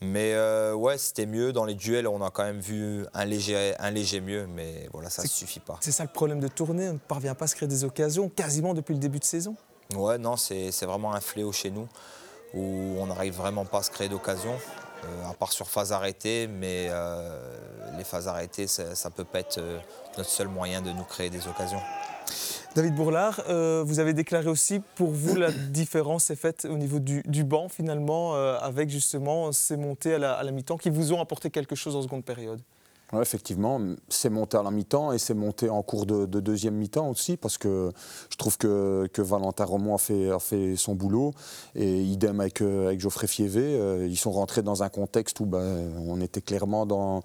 Mais 0.01 0.35
euh, 0.35 0.75
ouais, 0.75 0.99
c'était 0.99 1.27
mieux. 1.27 1.53
Dans 1.53 1.65
les 1.65 1.75
duels, 1.75 2.06
on 2.06 2.23
a 2.23 2.31
quand 2.31 2.45
même 2.45 2.61
vu 2.61 3.06
un 3.15 3.25
léger, 3.25 3.75
un 3.79 3.91
léger 3.91 4.21
mieux, 4.21 4.47
mais 4.47 4.89
voilà, 4.93 5.09
ça 5.09 5.23
ne 5.23 5.29
suffit 5.29 5.61
pas. 5.61 5.79
C'est 5.81 5.93
ça 5.93 6.03
le 6.03 6.11
problème 6.11 6.41
de 6.41 6.49
tourner, 6.49 6.89
on 6.89 6.95
ne 6.95 6.99
parvient 6.99 7.35
pas 7.35 7.47
à 7.47 7.49
se 7.49 7.55
créer 7.55 7.69
des 7.69 7.85
occasions 7.85 8.29
quasiment 8.29 8.75
depuis 8.75 8.93
le 8.93 9.01
début 9.01 9.19
de 9.19 9.25
saison. 9.25 9.56
Ouais, 9.97 10.19
non, 10.19 10.37
c'est 10.37 10.71
vraiment 10.83 11.15
un 11.15 11.21
fléau 11.21 11.53
chez 11.53 11.71
nous, 11.71 11.89
où 12.53 12.97
on 12.99 13.06
n'arrive 13.06 13.35
vraiment 13.35 13.65
pas 13.65 13.79
à 13.79 13.83
se 13.83 13.91
créer 13.91 14.09
d'occasions. 14.09 14.59
Euh, 15.05 15.31
à 15.31 15.35
part 15.35 15.53
sur 15.53 15.69
phase 15.69 15.93
arrêtée, 15.93 16.47
mais 16.47 16.89
euh, 16.91 17.29
les 17.97 18.05
phases 18.05 18.29
arrêtées, 18.29 18.67
ça 18.67 18.85
ne 18.85 19.15
peut 19.15 19.25
pas 19.25 19.41
être 19.41 19.59
euh, 19.59 19.79
notre 20.17 20.31
seul 20.31 20.49
moyen 20.49 20.83
de 20.83 20.91
nous 20.91 21.05
créer 21.05 21.31
des 21.31 21.47
occasions. 21.49 21.81
David 22.75 22.95
Bourlard, 22.97 23.41
vous 23.85 24.01
avez 24.01 24.15
déclaré 24.15 24.49
aussi 24.49 24.81
pour 24.97 25.11
vous 25.11 25.37
la 25.37 25.53
différence 25.71 26.31
est 26.31 26.37
faite 26.37 26.67
au 26.69 26.77
niveau 26.77 26.99
du, 26.99 27.45
banc 27.45 27.69
finalement 27.69 28.35
avec 28.35 28.91
justement 28.91 29.53
ces 29.53 29.77
montées 29.77 30.15
à 30.15 30.19
la, 30.19 30.33
à 30.33 30.43
la 30.43 30.51
mi-temps 30.51 30.79
qui 30.79 30.91
vous 30.91 31.12
ont 31.12 31.21
apporté 31.21 31.51
quelque 31.51 31.77
chose 31.77 31.95
en 31.95 32.03
seconde 32.03 32.25
période 32.25 32.61
effectivement, 33.22 33.81
c'est 34.08 34.31
monté 34.31 34.56
à 34.56 34.62
la 34.62 34.70
mi-temps 34.70 35.12
et 35.12 35.19
c'est 35.19 35.34
monté 35.34 35.69
en 35.69 35.82
cours 35.82 36.06
de, 36.06 36.26
deuxième 36.26 36.75
mi-temps 36.75 37.08
aussi 37.08 37.37
parce 37.37 37.58
que 37.58 37.90
je 38.31 38.37
trouve 38.37 38.56
que, 38.58 39.08
Valentin 39.19 39.64
Romont 39.64 39.96
a 39.96 39.99
fait, 39.99 40.76
son 40.76 40.94
boulot 40.94 41.32
et 41.75 42.02
idem 42.02 42.40
avec, 42.40 42.61
euh, 42.61 42.99
Geoffrey 42.99 43.26
Fievé. 43.26 43.62
Euh, 43.62 44.06
ils 44.06 44.16
sont 44.16 44.32
rentrés 44.32 44.62
dans 44.62 44.82
un 44.82 44.88
contexte 44.88 45.40
où 45.40 45.46
ben, 45.46 45.90
on 46.06 46.20
était 46.20 46.40
clairement 46.40 46.87
dans 46.87 47.22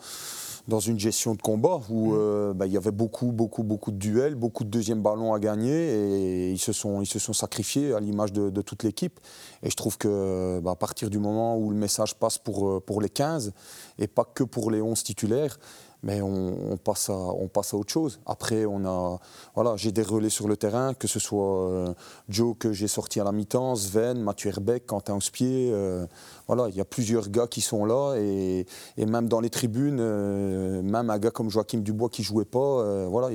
dans 0.70 0.80
une 0.80 0.98
gestion 0.98 1.36
de 1.36 1.42
combat 1.42 1.82
où 1.90 2.12
mm. 2.12 2.16
euh, 2.16 2.54
bah, 2.54 2.66
il 2.66 2.72
y 2.72 2.78
avait 2.78 2.92
beaucoup, 2.92 3.32
beaucoup, 3.34 3.64
beaucoup 3.64 3.92
de 3.92 3.98
duels, 3.98 4.36
beaucoup 4.36 4.64
de 4.64 4.70
deuxième 4.70 5.02
ballons 5.02 5.34
à 5.34 5.40
gagner 5.40 5.74
et 5.74 6.52
ils 6.52 6.60
se 6.60 6.72
sont, 6.72 7.02
ils 7.02 7.08
se 7.08 7.20
sont 7.20 7.34
sacrifiés 7.34 7.94
à 7.94 8.00
l'image 8.00 8.32
de, 8.32 8.62
toute 8.62 8.84
l'équipe. 8.84 9.20
Et 9.64 9.70
je 9.70 9.76
trouve 9.76 9.98
que 9.98 10.60
bah, 10.62 10.72
à 10.72 10.76
partir 10.76 11.10
du 11.10 11.20
moment 11.20 11.58
où 11.58 11.70
le 11.72 11.76
message 11.76 12.16
passe 12.16 12.38
pour, 12.38 12.70
euh, 12.70 12.80
pour 12.80 13.02
les 13.02 13.10
15 13.10 13.52
et 13.98 14.08
pas 14.08 14.24
que 14.24 14.44
pour 14.44 14.72
les 14.72 14.82
11 14.82 15.04
titulaires, 15.04 15.60
mais 16.02 16.22
on, 16.22 16.78
passe 16.78 17.10
à, 17.10 17.14
on 17.14 17.48
passe 17.48 17.74
à 17.74 17.78
autre 17.78 17.92
chose. 17.92 18.20
Après, 18.26 18.66
on 18.66 18.86
a, 18.86 19.20
voilà, 19.54 19.76
j'ai 19.76 19.92
des 19.92 20.02
relais 20.02 20.30
sur 20.30 20.48
le 20.48 20.56
terrain, 20.56 20.94
que 20.94 21.08
ce 21.08 21.20
soit 21.20 21.70
euh, 21.70 21.94
Joe 22.30 22.56
que 22.58 22.72
j'ai 22.72 22.88
sorti 22.88 23.20
à 23.20 23.24
la 23.24 23.32
mi-temps, 23.32 23.76
Sven, 23.76 24.22
Mathieu 24.22 24.50
Herbeck, 24.50 24.86
Quentin 24.86 25.16
Ospier. 25.16 25.72
Euh, 25.74 26.06
voilà, 26.48 26.70
il 26.70 26.76
y 26.76 26.82
a 26.82 26.86
plusieurs 26.86 27.30
gars 27.30 27.48
qui 27.48 27.62
sont 27.62 27.86
là 27.86 28.16
et, 28.18 28.66
même 28.98 29.28
dans 29.28 29.42
les 29.42 29.50
tribunes, 29.50 30.00
euh, 30.00 30.82
même 30.82 31.10
un 31.10 31.20
gars 31.20 31.32
comme 31.32 31.50
Joachim 31.50 31.80
Dubois 31.80 32.10
qui 32.10 32.24
jouait 32.24 32.46
pas, 32.46 33.08
voilà, 33.08 33.30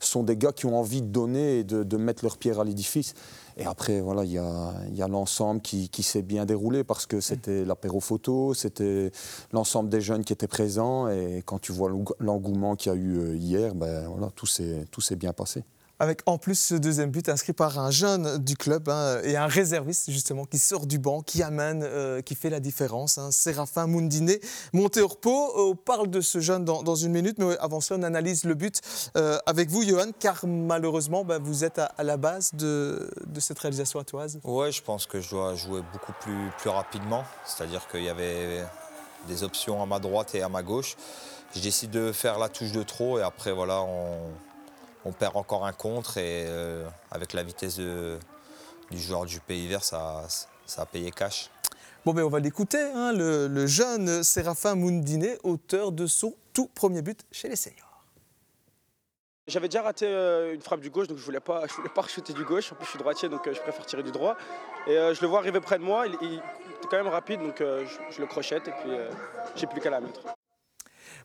ce 0.00 0.10
sont 0.10 0.22
des 0.22 0.36
gars 0.36 0.52
qui 0.52 0.66
ont 0.66 0.78
envie 0.78 1.02
de 1.02 1.06
donner 1.06 1.60
et 1.60 1.64
de, 1.64 1.84
de 1.84 1.96
mettre 1.96 2.24
leur 2.24 2.36
pierre 2.36 2.60
à 2.60 2.64
l'édifice. 2.64 3.14
Et 3.56 3.66
après, 3.66 4.00
voilà, 4.00 4.24
il 4.24 4.32
y 4.32 4.38
a, 4.38 5.08
l'ensemble 5.08 5.60
qui, 5.60 6.02
s'est 6.02 6.22
bien 6.22 6.46
déroulé 6.46 6.84
parce 6.84 7.06
que 7.06 7.20
c'était 7.20 7.64
l'apéro 7.64 8.00
photo, 8.00 8.54
c'était 8.54 9.12
l'ensemble 9.52 9.88
des 9.88 10.00
jeunes 10.00 10.24
qui 10.24 10.32
étaient 10.32 10.46
présents. 10.46 11.08
Et 11.08 11.42
quand 11.44 11.58
tu 11.58 11.72
vois 11.72 11.90
l'engouement 12.18 12.76
qu'il 12.76 12.92
y 12.92 12.94
a 12.94 12.98
eu 12.98 13.18
euh, 13.18 13.36
hier, 13.36 13.74
ben, 13.74 14.08
voilà, 14.08 14.30
tout 14.34 14.46
s'est 14.46 15.16
bien 15.16 15.32
passé 15.32 15.62
avec 16.00 16.22
en 16.24 16.38
plus 16.38 16.58
ce 16.58 16.74
deuxième 16.74 17.10
but 17.10 17.28
inscrit 17.28 17.52
par 17.52 17.78
un 17.78 17.90
jeune 17.90 18.38
du 18.38 18.56
club 18.56 18.88
hein, 18.88 19.20
et 19.22 19.36
un 19.36 19.46
réserviste 19.46 20.10
justement 20.10 20.46
qui 20.46 20.58
sort 20.58 20.86
du 20.86 20.98
banc, 20.98 21.20
qui 21.20 21.42
amène, 21.42 21.82
euh, 21.84 22.22
qui 22.22 22.34
fait 22.34 22.48
la 22.48 22.58
différence. 22.58 23.18
Hein, 23.18 23.30
Séraphin 23.30 23.86
Moundiné, 23.86 24.40
monté 24.72 25.02
au 25.02 25.08
repos. 25.08 25.52
On 25.56 25.76
parle 25.76 26.08
de 26.08 26.22
ce 26.22 26.40
jeune 26.40 26.64
dans, 26.64 26.94
une 26.94 27.12
minute, 27.12 27.36
mais 27.38 27.56
avant 27.58 27.82
cela, 27.82 28.00
on 28.00 28.02
analyse 28.02 28.44
le 28.44 28.54
but 28.54 28.80
euh, 29.18 29.38
avec 29.44 29.68
vous, 29.68 29.82
Johan, 29.82 30.06
car 30.18 30.46
malheureusement, 30.46 31.22
bah, 31.22 31.38
vous 31.38 31.64
êtes 31.64 31.78
à, 31.78 32.02
la 32.02 32.16
base 32.16 32.52
de, 32.54 33.10
cette 33.38 33.58
réalisation 33.58 34.02
Toise. 34.02 34.40
Oui, 34.44 34.72
je 34.72 34.82
pense 34.82 35.04
que 35.04 35.20
je 35.20 35.28
dois 35.28 35.54
jouer 35.54 35.82
beaucoup 35.92 36.12
plus 36.22 36.70
rapidement. 36.70 37.24
C'est-à-dire 37.44 37.86
qu'il 37.88 38.04
y 38.04 38.08
avait 38.08 38.64
des 39.28 39.44
options 39.44 39.82
à 39.82 39.86
ma 39.86 39.98
droite 39.98 40.34
et 40.34 40.40
à 40.40 40.48
ma 40.48 40.62
gauche. 40.62 40.96
Je 41.54 41.60
décide 41.60 41.90
de 41.90 42.12
faire 42.12 42.38
la 42.38 42.48
touche 42.48 42.72
de 42.72 42.82
trop 42.82 43.18
et 43.18 43.22
après, 43.22 43.52
voilà, 43.52 43.82
on 43.82 44.16
on 45.04 45.12
perd 45.12 45.36
encore 45.36 45.66
un 45.66 45.72
contre 45.72 46.18
et 46.18 46.44
euh, 46.46 46.86
avec 47.10 47.32
la 47.32 47.42
vitesse 47.42 47.78
du 47.78 48.18
joueur 48.98 49.24
du 49.24 49.40
Pays 49.40 49.66
Vert, 49.66 49.84
ça, 49.84 50.26
ça 50.66 50.82
a 50.82 50.86
payé 50.86 51.10
cash. 51.10 51.50
Bon, 52.04 52.14
ben 52.14 52.22
on 52.22 52.28
va 52.28 52.40
l'écouter, 52.40 52.80
hein, 52.94 53.12
le, 53.12 53.66
jeune 53.66 54.22
Séraphin 54.22 54.74
Moundiné, 54.74 55.36
auteur 55.42 55.92
de 55.92 56.06
son 56.06 56.34
tout 56.52 56.68
premier 56.74 57.02
but 57.02 57.20
chez 57.30 57.48
les 57.48 57.56
seniors. 57.56 57.86
J'avais 59.46 59.68
déjà 59.68 59.82
raté 59.82 60.06
euh, 60.06 60.54
une 60.54 60.62
frappe 60.62 60.80
du 60.80 60.90
gauche, 60.90 61.08
donc 61.08 61.18
je 61.18 61.22
ne 61.22 61.26
voulais 61.26 61.40
pas, 61.40 61.66
je 61.66 61.74
voulais 61.74 61.88
pas 61.88 62.04
du 62.32 62.44
gauche. 62.44 62.72
En 62.72 62.76
plus, 62.76 62.84
je 62.84 62.90
suis 62.90 62.98
droitier, 62.98 63.28
donc 63.28 63.46
euh, 63.46 63.52
je 63.52 63.60
préfère 63.60 63.84
tirer 63.84 64.02
du 64.02 64.12
droit. 64.12 64.36
Et 64.86 64.94
je 64.94 65.20
le 65.20 65.26
vois 65.26 65.40
arriver 65.40 65.60
près 65.60 65.78
de 65.78 65.82
moi, 65.82 66.06
il, 66.06 66.16
il 66.22 66.34
était 66.36 66.88
quand 66.90 66.96
même 66.96 67.08
rapide, 67.08 67.40
donc 67.40 67.56
je, 67.58 67.84
je, 68.10 68.20
le 68.20 68.26
crochette 68.26 68.66
et 68.68 68.72
puis 68.72 68.90
j'ai 69.56 69.66
plus 69.66 69.80
qu'à 69.80 69.90
la 69.90 70.00
mettre. 70.00 70.20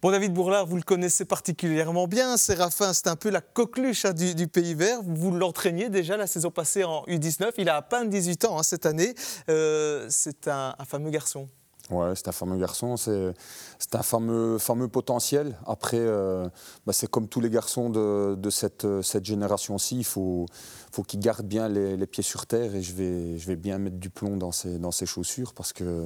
Bon, 0.06 0.12
David 0.12 0.36
Bourlard, 0.36 0.68
vous 0.68 0.76
le 0.76 0.84
connaissez 0.84 1.26
particulièrement 1.26 2.08
bien. 2.08 2.38
Séraphin, 2.38 2.94
c'est 2.94 3.08
un 3.08 3.16
peu 3.16 3.32
la 3.32 3.42
coqueluche 3.42 4.06
hein, 4.06 4.14
du, 4.14 4.48
Pays 4.48 4.76
Vert. 4.76 5.00
Vous 5.04 5.32
l'entraîniez 5.32 5.90
déjà 5.90 6.16
la 6.16 6.28
saison 6.28 6.52
passée 6.52 6.84
en 6.84 7.02
U19. 7.06 7.54
Il 7.58 7.70
a 7.70 7.78
à 7.78 7.82
peine 7.82 8.08
18 8.12 8.46
ans 8.46 8.60
hein, 8.60 8.62
cette 8.62 8.86
année. 8.86 9.16
Euh, 9.50 10.06
c'est 10.12 10.48
un, 10.48 10.76
fameux 10.88 11.10
garçon. 11.10 11.50
Ouais, 11.90 12.14
c'est 12.14 12.28
un 12.28 12.34
fameux 12.34 12.60
garçon, 12.60 12.98
c'est 12.98 13.96
un 13.96 14.04
fameux, 14.04 14.60
fameux 14.60 14.88
potentiel. 14.88 15.58
Après, 15.66 15.98
euh, 15.98 16.48
bah, 16.86 16.94
c'est 16.94 17.10
comme 17.10 17.28
tous 17.28 17.42
les 17.42 17.50
garçons 17.50 17.90
de, 17.90 18.50
cette, 18.52 18.86
génération-ci, 19.24 19.98
il 19.98 20.06
faut, 20.06 20.46
faut 20.92 21.02
qu'il 21.02 21.20
garde 21.20 21.48
bien 21.48 21.68
les, 21.68 22.06
pieds 22.06 22.22
sur 22.22 22.46
terre 22.46 22.76
et 22.76 22.84
je 22.84 22.94
vais, 22.94 23.56
bien 23.56 23.80
mettre 23.80 23.98
du 23.98 24.12
plomb 24.12 24.38
dans 24.38 24.52
ses, 24.52 24.78
dans 24.78 24.92
ses 24.92 25.08
chaussures 25.08 25.56
parce 25.56 25.74
que 25.74 26.06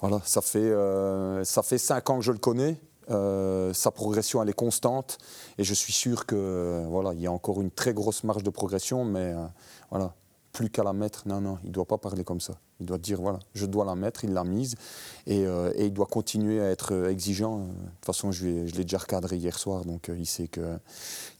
voilà, 0.00 0.20
ça 0.26 0.42
fait, 0.42 0.58
euh, 0.58 1.42
ça 1.44 1.62
fait 1.62 1.78
cinq 1.78 2.10
ans 2.10 2.18
que 2.18 2.24
je 2.24 2.32
le 2.32 2.36
connais. 2.36 2.78
Euh, 3.10 3.72
sa 3.72 3.90
progression 3.90 4.42
elle 4.42 4.48
est 4.48 4.52
constante. 4.52 5.18
Et 5.58 5.64
je 5.64 5.74
suis 5.74 5.92
sûr 5.92 6.26
que 6.26 6.84
voilà 6.88 7.12
il 7.14 7.20
y 7.20 7.26
a 7.26 7.32
encore 7.32 7.60
une 7.60 7.70
très 7.70 7.92
grosse 7.92 8.24
marge 8.24 8.42
de 8.42 8.50
progression 8.50 9.04
mais 9.04 9.34
voilà. 9.90 10.14
Plus 10.52 10.70
qu'à 10.70 10.84
la 10.84 10.92
mettre 10.92 11.26
non 11.26 11.40
non 11.40 11.58
il 11.64 11.68
ne 11.68 11.72
doit 11.72 11.84
pas 11.84 11.98
parler 11.98 12.22
comme 12.22 12.40
ça 12.40 12.54
il 12.80 12.86
doit 12.86 12.98
dire, 12.98 13.20
voilà, 13.20 13.38
je 13.54 13.66
dois 13.66 13.84
la 13.84 13.94
mettre, 13.94 14.24
il 14.24 14.32
l'a 14.32 14.44
mise, 14.44 14.74
et, 15.26 15.46
euh, 15.46 15.72
et, 15.76 15.86
il 15.86 15.92
doit 15.92 16.06
continuer 16.06 16.60
à 16.60 16.70
être 16.70 16.92
euh, 16.92 17.10
exigeant. 17.10 17.58
De 17.58 17.64
toute 17.66 18.04
façon, 18.04 18.32
je, 18.32 18.46
l'ai 18.46 18.82
déjà 18.82 18.98
recadré 18.98 19.36
hier 19.36 19.58
soir, 19.58 19.84
donc 19.84 20.08
euh, 20.08 20.16
il 20.18 20.26
sait 20.26 20.48
que, 20.48 20.78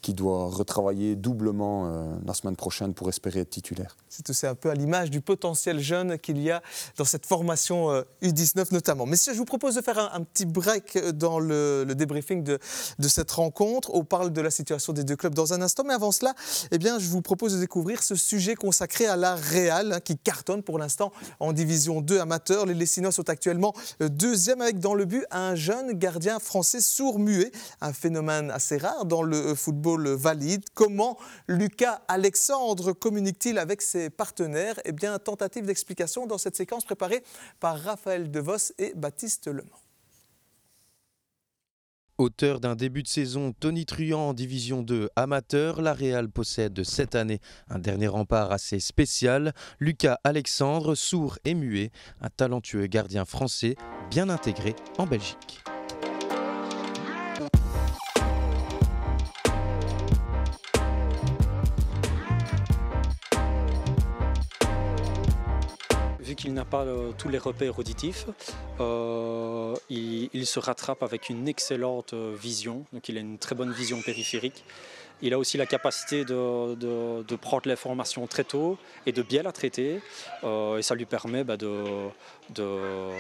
qu'il 0.00 0.14
doit 0.14 0.46
retravailler 0.46 1.16
doublement 1.16 2.14
la 2.24 2.34
semaine 2.34 2.56
prochaine 2.56 2.94
pour 2.94 3.08
espérer 3.08 3.40
être 3.40 3.50
titulaire. 3.50 3.96
C'est 4.08 4.46
un 4.46 4.54
peu 4.54 4.70
à 4.70 4.74
l'image 4.74 5.10
du 5.10 5.20
potentiel 5.20 5.80
jeune 5.80 6.18
qu'il 6.18 6.38
y 6.40 6.50
a 6.50 6.62
dans 6.98 7.04
cette 7.04 7.24
formation 7.24 7.88
U19 8.22 8.72
notamment. 8.72 9.06
Messieurs, 9.06 9.32
je 9.32 9.38
vous 9.38 9.44
propose 9.46 9.76
de 9.76 9.80
faire 9.80 9.98
un, 10.14 10.22
petit 10.22 10.44
break 10.44 10.98
dans 11.14 11.38
le, 11.38 11.84
le 11.84 11.94
débriefing 11.94 12.44
de, 12.44 12.58
de, 12.98 13.08
cette 13.08 13.30
rencontre. 13.30 13.90
On 13.94 14.04
parle 14.04 14.30
de 14.30 14.40
la 14.42 14.50
situation 14.50 14.92
des 14.92 15.04
deux 15.04 15.16
clubs 15.16 15.34
dans 15.34 15.54
un 15.54 15.62
instant, 15.62 15.84
mais 15.86 15.94
avant 15.94 16.12
cela, 16.12 16.34
eh 16.70 16.78
bien, 16.78 16.98
je 16.98 17.08
vous 17.08 17.22
propose 17.22 17.54
de 17.54 17.60
découvrir 17.60 18.02
ce 18.02 18.14
sujet 18.14 18.54
consacré 18.54 19.06
à 19.06 19.16
la 19.16 19.34
Real, 19.34 19.92
hein, 19.94 20.00
qui 20.00 20.18
cartonne 20.18 20.62
pour 20.62 20.78
l'instant 20.78 21.12
en 21.40 21.52
division 21.52 22.00
2 22.00 22.20
amateur. 22.20 22.66
Les 22.66 22.74
Lessinois 22.74 23.12
sont 23.12 23.28
actuellement 23.28 23.74
euh, 24.02 24.08
deuxième 24.08 24.60
avec 24.60 24.78
dans 24.78 24.94
le 24.94 25.04
but 25.04 25.24
un 25.30 25.54
jeune 25.54 25.92
gardien 25.92 26.38
français 26.38 26.80
sourd-muet, 26.80 27.52
un 27.80 27.92
phénomène 27.92 28.50
assez 28.50 28.76
rare 28.76 29.04
dans 29.04 29.22
le 29.22 29.36
euh, 29.36 29.54
football 29.54 30.08
valide. 30.08 30.64
Comment 30.74 31.18
Lucas 31.48 32.02
Alexandre 32.08 32.92
communique-t-il 32.92 33.58
avec 33.58 33.82
ses 33.82 34.10
partenaires? 34.10 34.80
Eh 34.84 34.92
bien, 34.92 35.18
tentative 35.18 35.66
d'explication 35.66 36.26
dans 36.26 36.38
cette 36.38 36.56
séquence 36.56 36.84
préparée 36.84 37.22
par 37.60 37.78
Raphaël 37.78 38.30
Devos 38.30 38.72
et 38.78 38.92
Baptiste 38.94 39.46
Lemont. 39.48 39.83
Auteur 42.16 42.60
d'un 42.60 42.76
début 42.76 43.02
de 43.02 43.08
saison 43.08 43.52
tonitruant 43.52 44.28
en 44.28 44.34
Division 44.34 44.82
2 44.82 45.10
amateur, 45.16 45.82
la 45.82 45.92
Real 45.92 46.28
possède 46.28 46.84
cette 46.84 47.16
année 47.16 47.40
un 47.68 47.80
dernier 47.80 48.06
rempart 48.06 48.52
assez 48.52 48.78
spécial. 48.78 49.52
Lucas 49.80 50.20
Alexandre, 50.22 50.94
sourd 50.94 51.40
et 51.44 51.54
muet, 51.54 51.90
un 52.20 52.28
talentueux 52.28 52.86
gardien 52.86 53.24
français 53.24 53.74
bien 54.12 54.28
intégré 54.28 54.76
en 54.96 55.08
Belgique. 55.08 55.64
Qu'il 66.44 66.52
n'a 66.52 66.66
pas 66.66 66.82
euh, 66.82 67.12
tous 67.16 67.30
les 67.30 67.38
repères 67.38 67.78
auditifs, 67.78 68.26
euh, 68.78 69.74
il, 69.88 70.28
il, 70.34 70.44
se 70.44 70.58
rattrape 70.58 71.02
avec 71.02 71.30
une 71.30 71.48
excellente 71.48 72.12
euh, 72.12 72.36
vision, 72.38 72.84
donc 72.92 73.08
il 73.08 73.16
a 73.16 73.20
une 73.20 73.38
très 73.38 73.54
bonne 73.54 73.72
vision 73.72 74.02
périphérique. 74.02 74.62
Il 75.22 75.32
a 75.32 75.38
aussi 75.38 75.56
la 75.56 75.66
capacité 75.66 76.24
de, 76.24 76.74
de, 76.74 77.22
de 77.22 77.36
prendre 77.36 77.66
l'information 77.66 78.26
très 78.26 78.44
tôt 78.44 78.78
et 79.06 79.12
de 79.12 79.22
bien 79.22 79.42
la 79.42 79.52
traiter, 79.52 80.00
euh, 80.42 80.78
et 80.78 80.82
ça 80.82 80.94
lui 80.94 81.06
permet 81.06 81.44
bah, 81.44 81.56
de, 81.56 81.84
de 82.50 83.10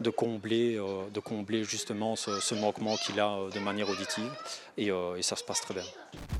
de 0.00 0.10
combler, 0.10 0.76
euh, 0.76 1.08
de 1.12 1.20
combler 1.20 1.64
justement 1.64 2.14
ce, 2.14 2.38
ce 2.40 2.54
manquement 2.54 2.96
qu'il 2.96 3.18
a 3.18 3.32
euh, 3.32 3.50
de 3.50 3.58
manière 3.58 3.88
auditive. 3.88 4.30
Et, 4.76 4.90
euh, 4.90 5.16
et, 5.16 5.22
ça 5.22 5.34
se 5.34 5.42
passe 5.42 5.60
très 5.60 5.74
bien. 5.74 5.82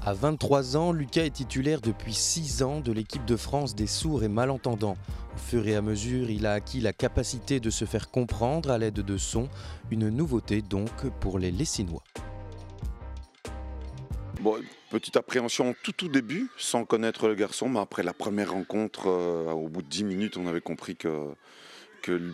À 0.05 0.13
23 0.13 0.77
ans, 0.77 0.93
Lucas 0.93 1.25
est 1.25 1.31
titulaire 1.35 1.81
depuis 1.81 2.15
6 2.15 2.63
ans 2.63 2.81
de 2.81 2.93
l'équipe 2.93 3.25
de 3.25 3.37
France 3.37 3.75
des 3.75 3.87
sourds 3.87 4.23
et 4.23 4.29
malentendants. 4.29 4.97
Au 5.35 5.39
fur 5.39 5.67
et 5.67 5.75
à 5.75 5.83
mesure, 5.83 6.31
il 6.31 6.47
a 6.47 6.53
acquis 6.53 6.81
la 6.81 6.93
capacité 6.93 7.59
de 7.59 7.71
se 7.71 7.85
faire 7.85 8.11
comprendre 8.11 8.71
à 8.71 8.79
l'aide 8.79 8.95
de 8.95 9.17
sons, 9.17 9.49
une 9.91 10.09
nouveauté 10.09 10.63
donc 10.63 11.09
pour 11.21 11.39
les 11.39 11.51
Lessinois. 11.51 12.03
Bon, 14.41 14.57
petite 14.91 15.17
appréhension 15.17 15.75
tout 15.83 15.93
tout 15.93 16.09
début, 16.09 16.49
sans 16.57 16.85
connaître 16.85 17.29
le 17.29 17.35
garçon, 17.35 17.69
mais 17.69 17.81
après 17.81 18.03
la 18.03 18.13
première 18.13 18.53
rencontre, 18.53 19.09
euh, 19.09 19.51
au 19.53 19.69
bout 19.69 19.83
de 19.83 19.89
10 19.89 20.05
minutes, 20.05 20.37
on 20.37 20.47
avait 20.47 20.61
compris 20.61 20.97
que 20.97 21.35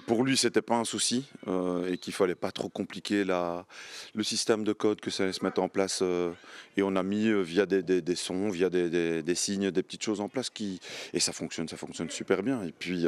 pour 0.07 0.23
lui 0.23 0.37
c'était 0.37 0.63
pas 0.63 0.77
un 0.77 0.85
souci 0.85 1.25
euh, 1.49 1.91
et 1.91 1.99
qu'il 1.99 2.13
fallait 2.13 2.37
pas 2.37 2.53
trop 2.53 2.69
compliquer 2.69 3.25
le 3.25 4.23
système 4.23 4.63
de 4.63 4.73
code 4.73 5.01
que 5.01 5.11
ça 5.11 5.25
allait 5.25 5.33
se 5.33 5.43
mettre 5.43 5.61
en 5.61 5.69
place 5.69 5.99
euh, 6.03 6.31
et 6.77 6.83
on 6.85 6.95
a 6.95 7.03
mis 7.03 7.33
via 7.43 7.67
des, 7.67 8.15
sons 8.15 8.51
via 8.51 8.71
des, 8.71 9.35
signes 9.35 9.73
des 9.73 9.83
petites 9.83 10.05
choses 10.05 10.21
en 10.21 10.29
place 10.29 10.49
qui 10.49 10.79
et 11.13 11.19
ça 11.19 11.33
fonctionne 11.33 11.69
ça 11.69 11.77
fonctionne 11.77 12.11
super 12.11 12.45
bien. 12.45 12.63
Et 12.63 12.73
puis 12.73 13.07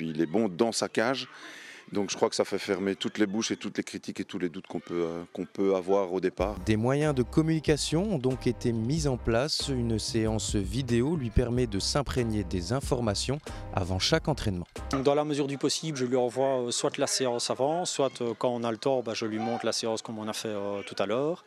il 0.00 0.20
est 0.20 0.26
bon 0.26 0.48
dans 0.48 0.72
sa 0.72 0.90
cage 0.90 1.28
donc 1.92 2.10
je 2.10 2.16
crois 2.16 2.28
que 2.28 2.36
ça 2.36 2.44
fait 2.44 2.58
fermer 2.58 2.96
toutes 2.96 3.18
les 3.18 3.26
bouches 3.26 3.50
et 3.50 3.56
toutes 3.56 3.76
les 3.78 3.84
critiques 3.84 4.20
et 4.20 4.24
tous 4.24 4.38
les 4.38 4.48
doutes 4.48 4.66
qu'on 4.66 4.80
peut, 4.80 5.06
euh, 5.06 5.44
peut 5.52 5.74
avoir 5.76 6.12
au 6.12 6.20
départ. 6.20 6.56
Des 6.66 6.76
moyens 6.76 7.14
de 7.14 7.22
communication 7.22 8.14
ont 8.14 8.18
donc 8.18 8.46
été 8.46 8.72
mis 8.72 9.06
en 9.06 9.16
place. 9.16 9.68
Une 9.68 9.98
séance 9.98 10.56
vidéo 10.56 11.16
lui 11.16 11.30
permet 11.30 11.66
de 11.66 11.78
s'imprégner 11.78 12.44
des 12.44 12.72
informations 12.72 13.38
avant 13.74 13.98
chaque 13.98 14.28
entraînement. 14.28 14.66
Dans 15.02 15.14
la 15.14 15.24
mesure 15.24 15.46
du 15.46 15.58
possible, 15.58 15.98
je 15.98 16.04
lui 16.04 16.16
envoie 16.16 16.60
euh, 16.60 16.70
soit 16.70 16.96
la 16.98 17.06
séance 17.06 17.50
avant, 17.50 17.84
soit 17.84 18.20
euh, 18.20 18.32
quand 18.38 18.48
on 18.48 18.62
a 18.62 18.70
le 18.70 18.76
temps, 18.78 19.02
bah, 19.02 19.12
je 19.14 19.26
lui 19.26 19.38
montre 19.38 19.66
la 19.66 19.72
séance 19.72 20.00
comme 20.00 20.18
on 20.18 20.28
a 20.28 20.32
fait 20.32 20.48
euh, 20.48 20.82
tout 20.86 20.96
à 20.98 21.06
l'heure. 21.06 21.44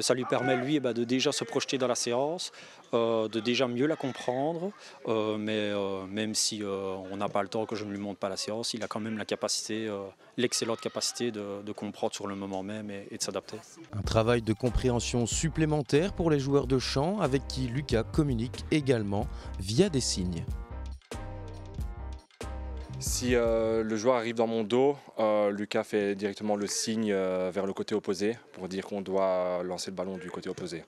Ça 0.00 0.14
lui 0.14 0.24
permet 0.24 0.56
lui 0.56 0.80
bah, 0.80 0.94
de 0.94 1.04
déjà 1.04 1.30
se 1.30 1.44
projeter 1.44 1.76
dans 1.76 1.88
la 1.88 1.94
séance, 1.94 2.52
de 2.94 3.40
déjà 3.40 3.68
mieux 3.68 3.86
la 3.86 3.96
comprendre, 3.96 4.72
mais 5.06 5.72
même 6.08 6.34
si 6.34 6.62
on 6.64 7.16
n'a 7.18 7.28
pas 7.28 7.42
le 7.42 7.48
temps 7.48 7.66
que 7.66 7.76
je 7.76 7.84
ne 7.84 7.90
lui 7.90 7.98
montre 7.98 8.18
pas 8.18 8.30
la 8.30 8.38
séance, 8.38 8.72
il 8.72 8.82
a 8.82 8.86
quand 8.86 9.00
même 9.00 9.18
la 9.18 9.26
capacité, 9.26 9.90
l'excellente 10.38 10.80
capacité 10.80 11.30
de, 11.30 11.60
de, 11.62 11.72
comprendre 11.72 12.14
sur 12.14 12.26
le 12.26 12.34
moment 12.34 12.62
même 12.62 12.90
et, 12.90 13.06
et 13.10 13.18
de 13.18 13.22
s'adapter. 13.22 13.58
Un 13.92 14.00
travail 14.00 14.40
de 14.40 14.54
compréhension 14.54 15.26
supplémentaire 15.26 16.14
pour 16.14 16.30
les 16.30 16.40
joueurs 16.40 16.66
de 16.66 16.78
chant 16.78 17.20
avec 17.20 17.46
qui 17.46 17.66
Lucas 17.66 18.04
communique 18.04 18.64
également 18.70 19.26
via 19.60 19.90
des 19.90 20.00
signes. 20.00 20.46
Si 23.00 23.34
euh, 23.34 23.82
le 23.82 23.96
joueur 23.96 24.16
arrive 24.16 24.34
dans 24.34 24.46
mon 24.46 24.64
dos, 24.64 24.96
euh, 25.18 25.50
Lucas 25.50 25.84
fait 25.84 26.14
directement 26.14 26.56
le 26.56 26.66
signe 26.66 27.10
euh, 27.12 27.50
vers 27.52 27.66
le 27.66 27.72
côté 27.72 27.94
opposé 27.94 28.36
pour 28.52 28.68
dire 28.68 28.86
qu'on 28.86 29.02
doit 29.02 29.62
lancer 29.62 29.90
le 29.90 29.96
ballon 29.96 30.16
du 30.16 30.30
côté 30.30 30.48
opposé. 30.48 30.84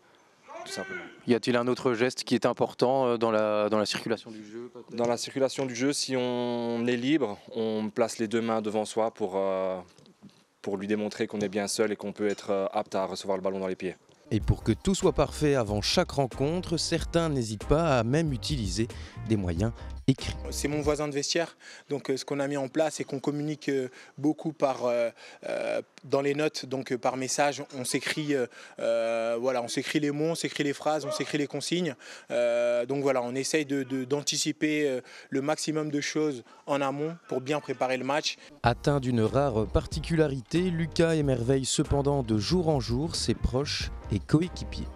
Tout 0.64 0.72
simplement. 0.72 1.02
Y 1.26 1.34
a-t-il 1.34 1.56
un 1.56 1.68
autre 1.68 1.94
geste 1.94 2.24
qui 2.24 2.34
est 2.34 2.44
important 2.44 3.18
dans 3.18 3.30
la, 3.30 3.68
dans 3.68 3.78
la 3.78 3.86
circulation 3.86 4.30
du 4.30 4.44
jeu 4.44 4.70
Dans 4.90 5.06
la 5.06 5.16
circulation 5.16 5.64
du 5.64 5.76
jeu, 5.76 5.92
si 5.92 6.16
on 6.16 6.84
est 6.86 6.96
libre, 6.96 7.38
on 7.54 7.88
place 7.88 8.18
les 8.18 8.26
deux 8.26 8.40
mains 8.40 8.62
devant 8.62 8.84
soi 8.84 9.12
pour, 9.12 9.40
pour 10.62 10.76
lui 10.76 10.88
démontrer 10.88 11.28
qu'on 11.28 11.40
est 11.40 11.48
bien 11.48 11.68
seul 11.68 11.92
et 11.92 11.96
qu'on 11.96 12.12
peut 12.12 12.26
être 12.26 12.68
apte 12.72 12.96
à 12.96 13.04
recevoir 13.04 13.38
le 13.38 13.44
ballon 13.44 13.60
dans 13.60 13.68
les 13.68 13.76
pieds. 13.76 13.94
Et 14.32 14.40
pour 14.40 14.64
que 14.64 14.72
tout 14.72 14.96
soit 14.96 15.12
parfait 15.12 15.54
avant 15.54 15.82
chaque 15.82 16.10
rencontre, 16.10 16.78
certains 16.78 17.28
n'hésitent 17.28 17.68
pas 17.68 18.00
à 18.00 18.02
même 18.02 18.32
utiliser 18.32 18.88
des 19.28 19.36
moyens 19.36 19.70
C'est 20.50 20.68
mon 20.68 20.82
voisin 20.82 21.08
de 21.08 21.12
vestiaire, 21.12 21.56
donc 21.88 22.10
euh, 22.10 22.16
ce 22.16 22.24
qu'on 22.24 22.38
a 22.38 22.46
mis 22.46 22.56
en 22.56 22.68
place, 22.68 22.94
c'est 22.94 23.04
qu'on 23.04 23.18
communique 23.18 23.68
euh, 23.68 23.88
beaucoup 24.18 24.52
par, 24.52 24.84
euh, 24.84 25.10
euh, 25.48 25.82
dans 26.04 26.20
les 26.20 26.36
notes, 26.36 26.64
donc 26.64 26.92
euh, 26.92 26.98
par 26.98 27.16
message. 27.16 27.64
On 27.76 27.84
s'écrit 27.84 28.36
euh, 28.78 29.36
voilà, 29.40 29.62
on 29.62 29.68
s'écrit 29.68 29.98
les 29.98 30.12
mots, 30.12 30.26
on 30.30 30.34
s'écrit 30.36 30.62
les 30.62 30.74
phrases, 30.74 31.04
on 31.06 31.10
s'écrit 31.10 31.38
les 31.38 31.48
consignes. 31.48 31.96
donc 32.30 33.02
voilà, 33.02 33.20
on 33.20 33.34
essaye 33.34 33.66
d'anticiper 33.66 34.84
de, 34.84 34.94
de, 34.94 35.02
le 35.30 35.42
maximum 35.42 35.90
de 35.90 36.00
choses 36.00 36.44
en 36.66 36.80
amont 36.80 37.16
pour 37.26 37.40
bien 37.40 37.58
préparer 37.58 37.96
le 37.96 38.04
match. 38.04 38.36
Atteint 38.62 39.00
d'une 39.00 39.22
rare 39.22 39.66
particularité, 39.66 40.70
Lucas 40.70 41.16
émerveille 41.16 41.64
cependant 41.64 42.22
de 42.22 42.38
jour 42.38 42.68
en 42.68 42.78
jour 42.78 43.16
ses 43.16 43.34
proches 43.34 43.90
et 44.12 44.20
coéquipiers. 44.20 44.86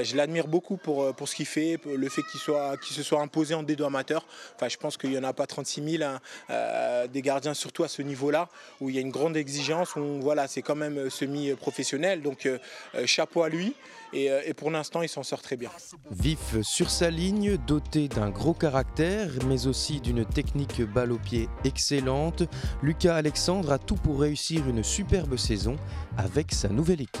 Je 0.00 0.14
l'admire 0.14 0.46
beaucoup 0.46 0.76
pour, 0.76 1.12
pour 1.16 1.28
ce 1.28 1.34
qu'il 1.34 1.46
fait, 1.46 1.76
le 1.84 2.08
fait 2.08 2.22
qu'il 2.22 2.40
qu 2.80 2.94
se 2.94 3.02
soit 3.02 3.20
imposé 3.20 3.54
en 3.54 3.64
D2 3.64 3.84
amateur. 3.84 4.24
Enfin, 4.54 4.68
je 4.68 4.76
pense 4.76 4.96
qu'il 4.96 5.10
n'y 5.10 5.18
en 5.18 5.24
a 5.24 5.32
pas 5.32 5.48
36 5.48 5.98
000 5.98 6.04
hein, 6.04 6.20
euh, 6.50 7.08
des 7.08 7.20
gardiens, 7.20 7.52
surtout 7.52 7.82
à 7.82 7.88
ce 7.88 8.02
niveau-là, 8.02 8.48
où 8.80 8.90
il 8.90 8.94
y 8.94 8.98
a 8.98 9.00
une 9.00 9.10
grande 9.10 9.36
exigence, 9.36 9.96
où 9.96 10.20
voilà, 10.20 10.46
c'est 10.46 10.62
quand 10.62 10.76
même 10.76 11.10
semi-professionnel. 11.10 12.22
Donc, 12.22 12.46
euh, 12.46 12.58
chapeau 13.06 13.42
à 13.42 13.48
lui. 13.48 13.74
Et 14.14 14.54
pour 14.54 14.70
l'instant, 14.70 15.02
il 15.02 15.08
s'en 15.08 15.22
sort 15.22 15.42
très 15.42 15.58
bien. 15.58 15.70
Vif 16.10 16.62
sur 16.62 16.88
sa 16.88 17.10
ligne, 17.10 17.58
doté 17.66 18.08
d'un 18.08 18.30
gros 18.30 18.54
caractère, 18.54 19.28
mais 19.46 19.66
aussi 19.66 20.00
d'une 20.00 20.24
technique 20.24 20.80
balle 20.80 21.12
au 21.12 21.18
pied 21.18 21.46
excellente, 21.64 22.44
Lucas 22.82 23.16
Alexandre 23.16 23.70
a 23.70 23.78
tout 23.78 23.96
pour 23.96 24.20
réussir 24.20 24.66
une 24.66 24.82
superbe 24.82 25.36
saison 25.36 25.76
avec 26.16 26.52
sa 26.52 26.68
nouvelle 26.68 27.02
équipe. 27.02 27.20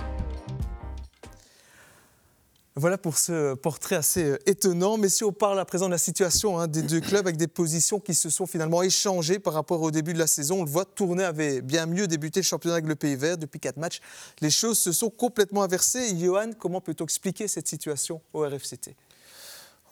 Voilà 2.78 2.96
pour 2.96 3.18
ce 3.18 3.54
portrait 3.54 3.96
assez 3.96 4.22
euh, 4.22 4.38
étonnant. 4.46 4.98
Mais 4.98 5.08
si 5.08 5.24
on 5.24 5.32
parle 5.32 5.58
à 5.58 5.64
présent 5.64 5.86
de 5.86 5.90
la 5.90 5.98
situation 5.98 6.60
hein, 6.60 6.68
des 6.68 6.82
deux 6.82 7.00
clubs 7.00 7.26
avec 7.26 7.36
des 7.36 7.48
positions 7.48 7.98
qui 7.98 8.14
se 8.14 8.30
sont 8.30 8.46
finalement 8.46 8.84
échangées 8.84 9.40
par 9.40 9.54
rapport 9.54 9.82
au 9.82 9.90
début 9.90 10.12
de 10.12 10.18
la 10.20 10.28
saison, 10.28 10.60
on 10.60 10.64
le 10.64 10.70
voit, 10.70 10.84
Tournai 10.84 11.24
avait 11.24 11.60
bien 11.60 11.86
mieux 11.86 12.06
débuté 12.06 12.38
le 12.38 12.44
championnat 12.44 12.76
avec 12.76 12.86
le 12.86 12.94
Pays 12.94 13.16
Vert 13.16 13.36
depuis 13.36 13.58
quatre 13.58 13.78
matchs. 13.78 13.98
Les 14.40 14.50
choses 14.50 14.78
se 14.78 14.92
sont 14.92 15.10
complètement 15.10 15.64
inversées. 15.64 16.16
Johan, 16.16 16.52
comment 16.56 16.80
peut-on 16.80 17.02
expliquer 17.02 17.48
cette 17.48 17.66
situation 17.66 18.20
au 18.32 18.42
RFCT 18.42 18.94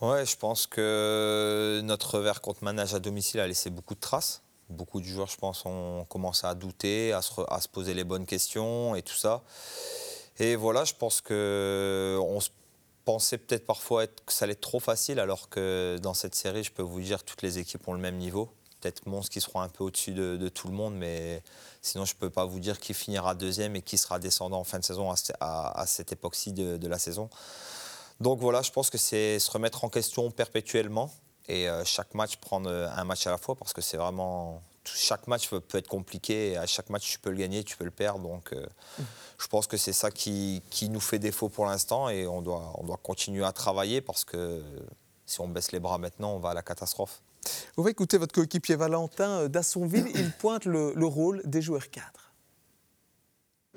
Ouais, 0.00 0.25
je 0.25 0.37
pense 0.37 0.69
que 0.69 1.81
notre 1.83 2.19
revers 2.19 2.40
contre 2.40 2.62
manage 2.62 2.95
à 2.95 3.00
domicile 3.00 3.40
a 3.40 3.49
laissé 3.49 3.69
beaucoup 3.69 3.97
de 3.97 4.00
traces. 4.00 4.43
Beaucoup 4.71 5.00
de 5.00 5.07
joueurs, 5.07 5.28
je 5.28 5.38
pense, 5.38 5.66
ont 5.66 6.07
commencé 6.09 6.47
à 6.47 6.55
douter, 6.55 7.12
à 7.12 7.21
se, 7.21 7.33
à 7.49 7.61
se 7.61 7.69
poser 7.69 7.95
les 7.95 8.05
bonnes 8.05 8.26
questions 8.26 8.95
et 8.95 9.02
tout 9.02 9.16
ça. 9.16 9.43
Et 10.38 10.55
voilà, 10.55 10.85
je 10.85 10.95
pense 10.95 11.21
qu'on 11.21 12.38
se 12.40 12.50
pensais 13.06 13.38
peut-être 13.38 13.64
parfois 13.64 14.06
que 14.06 14.32
ça 14.32 14.44
allait 14.44 14.52
être 14.52 14.60
trop 14.60 14.80
facile, 14.80 15.20
alors 15.20 15.48
que 15.48 15.98
dans 16.02 16.12
cette 16.12 16.34
série, 16.34 16.64
je 16.64 16.72
peux 16.72 16.82
vous 16.82 17.00
dire, 17.00 17.22
toutes 17.22 17.40
les 17.40 17.58
équipes 17.58 17.86
ont 17.88 17.94
le 17.94 18.00
même 18.00 18.16
niveau. 18.16 18.50
Peut-être 18.80 19.06
Mons 19.06 19.22
qui 19.22 19.40
seront 19.40 19.60
un 19.60 19.68
peu 19.68 19.84
au-dessus 19.84 20.12
de, 20.12 20.48
tout 20.48 20.66
le 20.66 20.75
monde, 20.75 20.94
mais 20.96 21.42
sinon, 21.80 22.04
je 22.04 22.14
ne 22.14 22.18
peux 22.18 22.30
pas 22.30 22.44
vous 22.44 22.58
dire 22.58 22.78
qui 22.80 22.92
finira 22.92 23.34
deuxième 23.34 23.76
et 23.76 23.82
qui 23.82 23.96
sera 23.96 24.18
descendant 24.18 24.58
en 24.58 24.64
fin 24.64 24.80
de 24.80 24.84
saison 24.84 25.14
à, 25.40 25.84
cette 25.86 26.12
époque-ci 26.12 26.52
de, 26.52 26.86
la 26.86 26.98
saison. 26.98 27.30
Donc 28.20 28.40
voilà, 28.40 28.60
je 28.62 28.72
pense 28.72 28.90
que 28.90 28.98
c'est 28.98 29.38
se 29.38 29.50
remettre 29.50 29.84
en 29.84 29.88
question 29.88 30.30
perpétuellement 30.30 31.12
et 31.48 31.68
euh, 31.68 31.84
chaque 31.84 32.12
match 32.14 32.36
prendre 32.36 32.68
euh, 32.68 32.88
un 32.96 33.04
match 33.04 33.26
à 33.26 33.30
la 33.30 33.38
fois 33.38 33.54
parce 33.54 33.72
que 33.72 33.82
c'est 33.82 33.98
vraiment 33.98 34.62
chaque 34.95 35.26
match 35.26 35.49
peut, 35.49 35.62
être 35.75 35.88
compliqué 35.88 36.52
et 36.52 36.57
à 36.57 36.66
chaque 36.66 36.90
match 36.90 37.11
tu 37.11 37.19
peux 37.19 37.31
le 37.31 37.37
gagner, 37.37 37.64
tu 37.64 37.76
peux 37.76 37.85
le 37.85 37.90
perdre. 37.90 38.21
Donc 38.21 38.52
euh, 38.52 38.66
mmh. 38.99 39.02
je 39.38 39.47
pense 39.49 39.66
que 39.66 39.76
c'est 39.76 39.93
ça 39.93 40.11
qui, 40.11 40.62
qui, 40.71 40.88
nous 40.88 41.00
fait 41.00 41.19
défaut 41.19 41.49
pour 41.49 41.66
l'instant 41.66 42.09
et 42.09 42.26
on 42.26 42.43
doit, 42.43 42.73
on 42.78 42.85
doit 42.85 42.99
continuer 43.02 43.45
à 43.45 43.52
travailler 43.52 44.00
parce 44.00 44.25
que 44.25 44.62
si 45.26 45.40
on 45.40 45.49
baisse 45.49 45.73
les 45.73 45.81
bras 45.81 45.99
maintenant, 45.99 46.35
on 46.35 46.38
va 46.38 46.50
à 46.50 46.55
la 46.55 46.62
catastrophe. 46.62 47.21
Vous 47.76 47.83
va 47.83 47.90
écouter 47.90 48.19
votre 48.19 48.35
coéquipier 48.35 48.76
Valentin 48.76 49.49
d'Assonville, 49.49 50.07
il 50.14 50.33
pointe 50.38 50.64
le, 50.64 50.93
le 50.95 51.07
rôle 51.07 51.43
des 51.45 51.62
joueurs 51.62 51.90
cadres. 51.90 52.25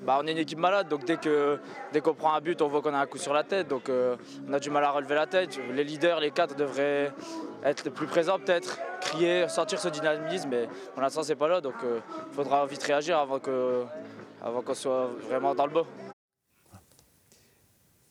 Bah, 0.02 0.18
on 0.20 0.26
est 0.26 0.32
une 0.32 0.38
équipe 0.38 0.58
malade, 0.58 0.88
donc 0.88 1.04
dès 1.04 1.16
qu'on 1.16 1.58
dès 1.92 2.00
qu'on 2.00 2.14
prend 2.14 2.32
un 2.34 2.40
but, 2.40 2.62
on 2.62 2.68
voit 2.68 2.80
qu'on 2.80 2.94
a 2.94 2.98
un 2.98 3.06
coup 3.06 3.18
sur 3.18 3.34
la 3.34 3.44
tête. 3.44 3.68
Donc 3.68 3.88
euh, 3.88 4.16
on 4.48 4.52
a 4.52 4.58
du 4.58 4.70
mal 4.70 4.84
à 4.84 4.90
relever 4.90 5.14
la 5.14 5.26
tête. 5.26 5.58
Les 5.72 5.84
leaders, 5.84 6.20
les 6.20 6.30
quatre 6.30 6.56
devraient 6.56 7.12
être 7.64 7.90
plus 7.90 8.06
présents 8.06 8.38
peut-être, 8.38 8.78
crier, 9.00 9.48
sentir 9.48 9.78
ce 9.78 9.88
dynamisme. 9.88 10.48
Mais 10.50 10.68
pour 10.94 11.02
l'instant, 11.02 11.22
c'est 11.22 11.34
pas 11.34 11.48
là, 11.48 11.60
donc 11.60 11.74
il 11.82 11.88
euh, 11.88 12.00
faudra 12.32 12.64
vite 12.66 12.82
réagir 12.82 13.18
avant 13.18 13.38
qu'on 13.38 13.86
avant 14.42 14.62
soit 14.74 15.10
vraiment 15.28 15.54
dans 15.54 15.66
le 15.66 15.72
bas. 15.72 15.84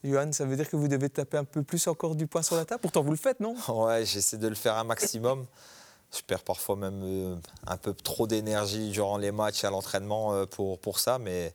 Johan, 0.03 0.31
ça 0.31 0.45
veut 0.45 0.55
dire 0.55 0.69
que 0.69 0.77
vous 0.77 0.87
devez 0.87 1.09
taper 1.09 1.37
un 1.37 1.43
peu 1.43 1.61
plus 1.61 1.85
encore 1.87 2.15
du 2.15 2.25
poing 2.25 2.41
sur 2.41 2.55
la 2.55 2.63
table? 2.63 2.79
Pourtant, 2.81 3.01
vous 3.01 3.11
le 3.11 3.17
faites, 3.17 3.41
non? 3.41 3.55
Ouais, 3.67 4.05
j'essaie 4.05 4.37
de 4.37 4.47
le 4.47 4.55
faire 4.55 4.77
un 4.77 4.85
maximum. 4.85 5.45
Je 6.11 6.21
perds 6.21 6.43
parfois 6.43 6.75
même 6.75 7.01
euh, 7.03 7.35
un 7.67 7.77
peu 7.77 7.93
trop 7.93 8.25
d'énergie 8.25 8.89
durant 8.89 9.17
les 9.17 9.31
matchs 9.31 9.63
et 9.63 9.67
à 9.67 9.69
l'entraînement 9.69 10.33
euh, 10.33 10.45
pour, 10.45 10.79
pour 10.79 10.99
ça, 10.99 11.19
mais, 11.19 11.53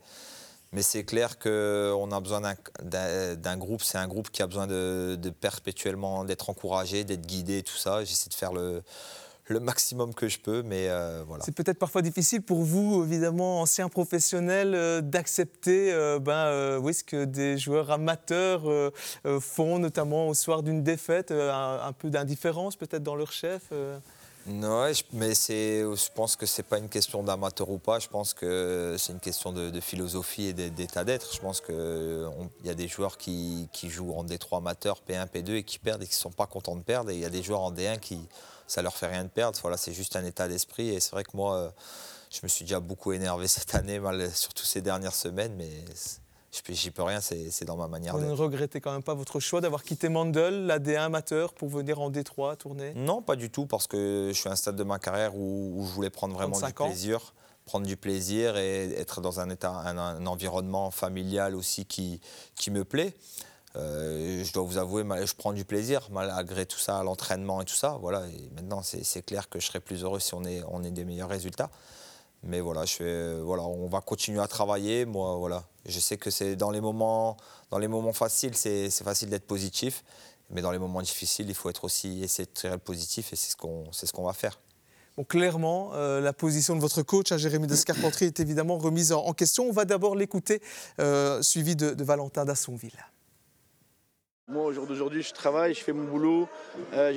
mais 0.73 0.83
c'est 0.83 1.05
clair 1.05 1.41
qu'on 1.41 2.13
a 2.13 2.21
besoin 2.21 2.41
d'un 2.81 3.57
groupe. 3.57 3.83
C'est 3.83 3.99
un 3.99 4.07
groupe 4.07 4.31
qui 4.31 4.43
a 4.43 4.47
besoin 4.47 4.69
de, 4.69 5.19
perpétuellement 5.41 6.25
d'être 6.25 6.51
encouragé, 6.51 7.03
d'être 7.03 7.27
guidé, 7.27 7.65
tout 7.65 7.77
ça. 7.77 8.05
J'essaie 8.05 8.29
de 8.29 8.35
faire 8.35 8.53
le, 8.53 8.85
le 9.49 9.59
maximum 9.59 10.15
que 10.15 10.29
je 10.29 10.39
peux, 10.39 10.63
mais 10.63 10.89
euh, 10.89 11.25
voilà. 11.27 11.43
C'est 11.45 11.55
peut-être 11.55 11.81
parfois 11.81 12.03
difficile 12.03 12.43
pour 12.43 12.63
vous, 12.63 13.03
évidemment, 13.03 13.61
anciens 13.61 13.89
professionnels, 13.89 15.03
d'accepter 15.03 15.93
ben, 16.21 16.79
oui, 16.79 16.95
ce 16.95 17.03
que 17.03 17.25
des 17.25 17.59
joueurs 17.59 17.91
amateurs 17.91 18.63
font, 19.41 19.81
notamment 19.81 20.29
au 20.29 20.35
soir 20.35 20.63
d'une 20.63 20.85
défaite, 20.85 21.33
un, 21.33 21.93
peu 21.99 22.09
d'indifférence 22.09 22.77
peut-être 22.77 23.03
dans 23.03 23.17
leur 23.17 23.33
chef 23.33 23.73
non, 24.47 24.93
mais 25.13 25.33
je 25.33 26.11
pense 26.13 26.37
que 26.37 26.45
ce 26.45 26.61
n'est 26.61 26.69
pas 26.69 26.77
une 26.79 26.91
question 26.91 27.23
d'amateur 27.23 27.71
ou 27.71 27.79
pas. 27.79 27.99
Je 27.99 28.09
pense 28.09 28.35
que 28.35 28.95
c'est 28.99 29.13
une 29.13 29.21
question 29.21 29.53
de, 29.53 29.81
philosophie 29.81 30.47
et 30.47 30.53
d'état 30.53 31.05
d'être. 31.05 31.35
Je 31.35 31.41
pense 31.41 31.63
qu'il 31.63 32.29
y 32.65 32.69
a 32.69 32.75
des 32.75 32.87
joueurs 32.87 33.17
qui, 33.17 33.69
jouent 33.85 34.13
en 34.13 34.25
D3 34.25 34.59
amateur, 34.59 35.01
P1, 35.09 35.29
P2 35.29 35.55
et 35.55 35.63
qui 35.63 35.79
perdent 35.79 36.03
et 36.03 36.07
qui 36.07 36.13
ne 36.13 36.19
sont 36.19 36.31
pas 36.31 36.47
contents 36.47 36.77
de 36.77 36.83
perdre. 36.83 37.11
Et 37.11 37.15
il 37.15 37.21
y 37.21 37.25
a 37.25 37.31
des 37.31 37.43
joueurs 37.43 37.63
en 37.63 37.73
D1 37.73 37.99
qui 38.01 38.19
ça 38.67 38.83
leur 38.83 38.95
fait 38.95 39.07
rien 39.07 39.25
de 39.25 39.31
perdre. 39.31 39.59
Voilà, 39.63 39.79
c'est 39.79 39.95
juste 39.95 40.15
un 40.15 40.25
état 40.25 40.47
d'esprit. 40.47 40.91
Et 40.91 41.01
c'est 41.01 41.13
vrai 41.13 41.25
que 41.25 41.35
moi, 41.35 41.73
je 42.31 42.41
me 42.43 42.49
suis 42.49 42.67
déjà 42.67 42.81
beaucoup 42.81 43.13
énervé 43.13 43.49
cette 43.49 43.75
année, 43.75 43.99
surtout 44.35 44.65
ces 44.65 44.83
dernières 44.83 45.15
semaines. 45.15 45.55
Mais 45.57 45.71
j'y 46.69 46.91
peux 46.91 47.03
rien, 47.03 47.21
c'est 47.21 47.65
dans 47.65 47.77
ma 47.77 47.89
manière 47.89 48.17
Vous 48.17 48.25
ne 48.25 48.33
regrettez 48.33 48.81
quand 48.81 48.93
même 48.93 49.03
pas 49.03 49.15
votre 49.15 49.41
choix 49.41 49.61
d'avoir 49.61 49.83
quitté 49.83 50.09
Mandel, 50.09 50.67
la 50.67 50.79
D1 50.79 51.07
amateur, 51.07 51.53
pour 51.55 51.69
venir 51.69 52.01
en 52.01 52.11
D3 52.11 52.57
tourner? 52.57 52.93
Non, 52.95 53.23
pas 53.23 53.37
du 53.37 53.51
tout, 53.51 53.67
parce 53.67 53.87
que 53.87 54.31
je 54.33 54.39
suis 54.39 54.49
à 54.49 54.53
un 54.53 54.57
stade 54.57 54.77
de 54.77 54.85
ma 54.85 54.99
carrière 54.99 55.37
où, 55.37 55.85
je 55.87 55.93
voulais 55.93 56.11
prendre 56.11 56.35
vraiment 56.35 56.59
du 56.59 56.73
plaisir. 56.73 57.35
Prendre 57.67 57.87
du 57.87 57.97
plaisir 57.97 58.59
et 58.59 58.93
être 58.93 59.23
dans 59.23 59.41
un, 59.41 59.49
état, 59.49 59.71
un, 59.71 60.27
environnement 60.27 60.91
familial 60.91 61.55
aussi 61.55 61.87
qui, 61.87 62.21
qui 62.57 62.71
me 62.71 62.85
plaît. 62.85 63.15
Euh, 63.77 64.45
je 64.45 64.53
dois 64.53 64.63
vous 64.63 64.79
avouer, 64.79 65.03
je 65.25 65.35
prends 65.35 65.53
du 65.53 65.65
plaisir 65.65 66.09
malgré 66.11 66.65
tout 66.67 66.79
ça, 66.79 67.03
l'entraînement 67.03 67.63
et 67.63 67.65
tout 67.65 67.75
ça. 67.75 67.97
Voilà. 68.01 68.27
Et 68.29 68.51
maintenant, 68.55 68.83
c'est 68.83 69.23
clair 69.23 69.49
que 69.49 69.59
je 69.61 69.67
serai 69.67 69.81
plus 69.81 70.05
heureux 70.05 70.21
si 70.21 70.35
on 70.35 70.45
est, 70.45 70.63
on 70.69 70.85
est 70.85 70.91
des 70.91 71.05
meilleurs 71.05 71.31
résultats. 71.31 71.71
Mais 72.47 72.61
voilà, 72.61 72.85
je 72.85 72.95
fais, 72.95 73.41
voilà, 73.41 73.63
on 73.63 73.89
va 73.89 74.01
continuer 74.01 74.41
à 74.41 74.47
travailler. 74.47 75.07
Moi, 75.07 75.37
voilà, 75.37 75.65
je 75.87 75.99
sais 75.99 76.17
que 76.17 76.31
c'est 76.31 76.57
dans 76.57 76.71
les 76.71 76.81
moments, 76.81 77.37
dans 77.71 77.79
les 77.79 77.89
moments 77.89 78.13
faciles, 78.13 78.55
c'est 78.55 78.91
facile 78.91 79.31
d'être 79.31 79.47
positif, 79.47 80.05
mais 80.51 80.61
dans 80.61 80.71
les 80.71 80.79
moments 80.79 81.01
difficiles, 81.01 81.49
il 81.49 81.55
faut 81.55 81.71
être 81.71 81.85
aussi 81.85 82.23
essayer 82.23 82.47
de 82.47 82.53
tirer 82.53 82.75
le 82.75 82.79
positif, 82.79 83.33
et 83.33 83.37
c'est 83.37 83.53
ce 83.53 83.57
qu'on, 83.57 83.85
c'est 83.93 84.07
ce 84.07 84.13
qu'on 84.13 84.25
va 84.25 84.35
faire. 84.35 84.61
Bon, 85.17 85.25
clairement, 85.25 85.93
euh, 85.95 86.21
la 86.21 86.33
position 86.33 86.75
de 86.75 86.81
votre 86.81 87.03
coach, 87.03 87.33
hein, 87.33 87.39
Jérémy 87.39 87.67
Descarpentry, 87.67 88.27
est 88.27 88.41
évidemment 88.41 88.79
remise 88.79 89.13
en, 89.13 89.33
question. 89.33 89.69
On 89.69 89.73
va 89.73 89.85
d'abord 89.85 90.17
l'écouter, 90.17 90.61
euh, 91.01 91.41
suivi 91.41 91.77
de 91.77 92.03
Valentin 92.03 92.45
Dassonville. 92.45 92.99
Moi, 94.47 94.67
au 94.67 94.73
jour 94.73 94.87
d'aujourd'hui, 94.87 95.23
je 95.23 95.33
travaille, 95.33 95.73
je 95.73 95.83
fais 95.83 95.95
mon 95.95 96.05
boulot, 96.05 96.47
euh, 96.93 97.15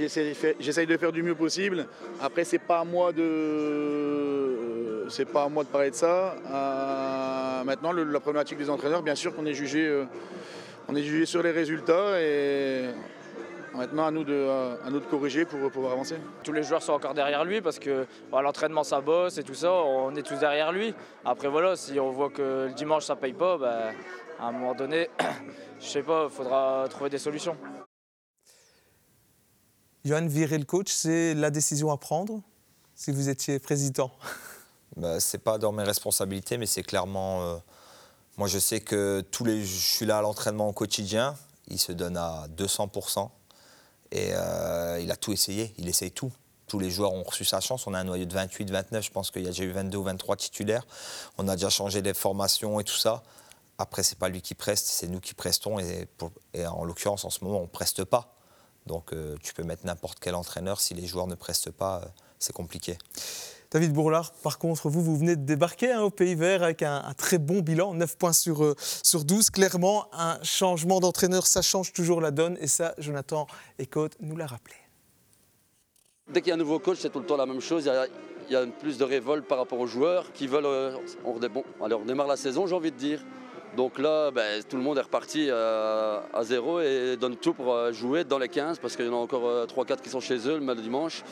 j'essaye 0.61 0.87
de 0.87 0.95
faire 0.95 1.11
du 1.11 1.21
mieux 1.21 1.35
possible. 1.35 1.85
Après, 2.21 2.45
c'est 2.45 2.57
pas 2.57 2.85
de, 3.13 5.05
c'est 5.09 5.25
pas 5.25 5.43
à 5.43 5.49
moi 5.49 5.65
de 5.65 5.67
parler 5.67 5.91
de 5.91 5.95
ça. 5.95 6.35
Euh, 6.49 7.65
maintenant, 7.65 7.91
la 7.91 8.19
problématique 8.21 8.57
des 8.57 8.69
entraîneurs, 8.69 9.03
bien 9.03 9.15
sûr 9.15 9.35
qu'on 9.35 9.45
est 9.45 9.53
jugé, 9.53 9.85
euh, 9.85 10.05
est 10.95 11.03
jugé 11.03 11.25
sur 11.25 11.43
les 11.43 11.51
résultats 11.51 12.21
et 12.21 12.85
maintenant 13.75 14.05
à 14.05 14.11
nous 14.11 14.23
de, 14.23 14.47
à 14.85 14.89
nous 14.89 15.01
de 15.01 15.05
corriger 15.05 15.43
pour 15.43 15.69
pouvoir 15.69 15.91
avancer. 15.91 16.15
Tous 16.45 16.53
les 16.53 16.63
joueurs 16.63 16.81
sont 16.81 16.93
encore 16.93 17.13
derrière 17.13 17.43
lui 17.43 17.59
parce 17.59 17.77
que 17.77 18.05
l'entraînement 18.31 18.85
ça 18.85 19.01
bosse 19.01 19.37
et 19.37 19.43
tout 19.43 19.53
ça, 19.53 19.73
on 19.73 20.15
est 20.15 20.23
tous 20.23 20.39
derrière 20.39 20.71
lui. 20.71 20.93
Après 21.25 21.49
voilà, 21.49 21.75
si 21.75 21.99
on 21.99 22.09
voit 22.09 22.29
que 22.29 22.67
le 22.69 22.73
dimanche 22.73 23.03
ça 23.03 23.17
paye 23.17 23.33
pas, 23.33 23.57
ben, 23.57 23.93
à 24.39 24.47
un 24.47 24.51
moment 24.51 24.75
donné, 24.75 25.09
je 25.79 25.85
sais 25.85 26.03
pas, 26.03 26.27
il 26.29 26.35
faudra 26.35 26.85
trouver 26.89 27.09
des 27.09 27.17
solutions. 27.17 27.57
Johan, 30.05 30.27
virer 30.27 30.57
le 30.57 30.65
coach, 30.65 30.91
c'est 30.91 31.33
la 31.33 31.49
décision 31.49 31.91
à 31.91 31.97
prendre 31.97 32.41
si 32.95 33.11
vous 33.11 33.29
étiez 33.29 33.59
président? 33.59 34.11
Bah, 34.95 35.19
Ce 35.19 35.37
n'est 35.37 35.41
pas 35.41 35.59
dans 35.59 35.71
mes 35.71 35.83
responsabilités, 35.83 36.57
mais 36.57 36.65
c'est 36.65 36.81
clairement. 36.81 37.43
Euh, 37.43 37.57
moi, 38.37 38.47
je 38.47 38.57
sais 38.57 38.79
que 38.79 39.21
tous 39.29 39.45
les, 39.45 39.63
je 39.63 39.75
suis 39.75 40.07
là 40.07 40.17
à 40.17 40.21
l'entraînement 40.21 40.69
au 40.69 40.71
quotidien. 40.71 41.35
Il 41.67 41.77
se 41.77 41.91
donne 41.91 42.17
à 42.17 42.47
200%. 42.57 43.29
Et 44.11 44.29
euh, 44.31 44.99
il 44.99 45.11
a 45.11 45.15
tout 45.15 45.31
essayé. 45.31 45.71
Il 45.77 45.87
essaye 45.87 46.09
tout. 46.09 46.31
Tous 46.65 46.79
les 46.79 46.89
joueurs 46.89 47.13
ont 47.13 47.21
reçu 47.21 47.45
sa 47.45 47.59
chance. 47.59 47.85
On 47.85 47.93
a 47.93 47.99
un 47.99 48.05
noyau 48.05 48.25
de 48.25 48.33
28, 48.33 48.71
29. 48.71 49.05
Je 49.05 49.11
pense 49.11 49.29
qu'il 49.29 49.43
y 49.43 49.45
a 49.45 49.49
déjà 49.49 49.65
eu 49.65 49.71
22 49.71 49.97
ou 49.99 50.03
23 50.03 50.35
titulaires. 50.37 50.87
On 51.37 51.47
a 51.47 51.55
déjà 51.55 51.69
changé 51.69 52.01
les 52.01 52.15
formations 52.15 52.79
et 52.79 52.83
tout 52.83 52.97
ça. 52.97 53.21
Après, 53.77 54.01
c'est 54.03 54.17
pas 54.17 54.29
lui 54.29 54.41
qui 54.41 54.55
preste, 54.55 54.87
c'est 54.87 55.07
nous 55.07 55.19
qui 55.19 55.33
prestons. 55.33 55.77
Et, 55.79 56.07
en 56.65 56.83
l'occurrence, 56.83 57.25
en 57.25 57.29
ce 57.29 57.43
moment, 57.43 57.59
on 57.59 57.63
ne 57.63 57.67
preste 57.67 58.03
pas. 58.03 58.33
Donc, 58.87 59.13
euh, 59.13 59.35
tu 59.43 59.53
peux 59.53 59.63
mettre 59.63 59.85
n'importe 59.85 60.19
quel 60.19 60.33
entraîneur. 60.33 60.79
Si 60.79 60.93
les 60.93 61.05
joueurs 61.05 61.27
ne 61.27 61.35
prestent 61.35 61.71
pas, 61.71 62.01
euh, 62.03 62.07
c'est 62.39 62.53
compliqué. 62.53 62.97
David 63.69 63.91
Bourlard, 63.91 64.31
par 64.31 64.59
contre, 64.59 64.89
vous, 64.89 65.03
vous 65.03 65.17
venez 65.17 65.35
de 65.35 65.43
débarquer 65.43 65.91
hein, 65.91 66.01
au 66.01 66.09
Pays 66.09 66.35
Vert 66.35 66.63
avec 66.63 66.83
un, 66.83 67.13
très 67.17 67.37
bon 67.37 67.59
bilan, 67.59 67.93
9 67.93 68.17
points 68.17 68.33
sur, 68.33 68.63
euh, 68.63 68.75
sur 68.79 69.25
12. 69.25 69.49
Clairement, 69.49 70.07
un 70.13 70.41
changement 70.41 71.01
d'entraîneur, 71.01 71.45
ça 71.45 71.61
change 71.61 71.91
toujours 71.91 72.21
la 72.21 72.31
donne. 72.31 72.57
Et 72.61 72.67
ça, 72.67 72.95
Jonathan 72.97 73.45
Ecote 73.79 74.15
nous 74.21 74.37
l'a 74.37 74.47
rappelé. 74.47 74.75
Dès 76.29 76.41
qu'il 76.41 76.49
y 76.49 76.51
a 76.51 76.55
un 76.55 76.57
nouveau 76.57 76.79
coach, 76.79 76.99
c'est 77.01 77.09
tout 77.09 77.19
le 77.19 77.25
temps 77.25 77.37
la 77.37 77.45
même 77.45 77.61
chose. 77.61 77.89
Il 78.49 78.53
y, 78.53 78.55
a, 78.55 78.65
plus 78.65 78.97
de 78.97 79.03
révolte 79.03 79.45
par 79.45 79.57
rapport 79.57 79.79
aux 79.79 79.87
joueurs 79.87 80.31
qui 80.31 80.47
veulent. 80.47 80.65
on, 81.25 81.33
bon, 81.33 81.63
allez, 81.83 81.95
on 81.95 82.05
démarre 82.05 82.27
la 82.27 82.37
saison, 82.37 82.67
j'ai 82.67 82.75
envie 82.75 82.91
de 82.91 82.97
dire. 82.97 83.21
Donc 83.75 83.99
là, 83.99 84.31
ben, 84.31 84.63
tout 84.63 84.77
le 84.77 84.81
monde 84.81 84.97
est 84.97 85.01
reparti 85.01 85.47
euh, 85.49 86.19
à 86.33 86.43
zéro 86.43 86.79
et 86.79 87.15
donne 87.17 87.35
tout 87.35 87.53
pour 87.53 87.73
euh, 87.73 87.91
jouer 87.91 88.23
dans 88.23 88.39
les 88.39 88.49
15 88.49 88.79
parce 88.79 88.95
qu'il 88.95 89.05
y 89.05 89.09
en 89.09 89.13
a 89.13 89.17
encore 89.17 89.67
3-4 89.67 89.91
euh, 89.91 89.95
qui 89.97 90.09
sont 90.09 90.19
chez 90.19 90.47
eux 90.47 90.59
le 90.59 90.75
dimanche. 90.75 91.23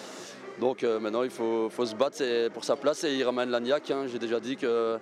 Donc 0.59 0.83
euh, 0.83 0.99
maintenant, 0.99 1.23
il 1.23 1.29
faut, 1.29 1.69
faut 1.69 1.85
se 1.85 1.95
battre 1.95 2.17
c'est 2.17 2.49
pour 2.53 2.63
sa 2.63 2.75
place 2.75 3.03
et 3.03 3.13
il 3.13 3.23
ramène 3.23 3.49
Lagnac. 3.49 3.89
hein. 3.91 4.05
J'ai 4.07 4.19
déjà 4.19 4.39
dit 4.39 4.55
que 4.55 4.97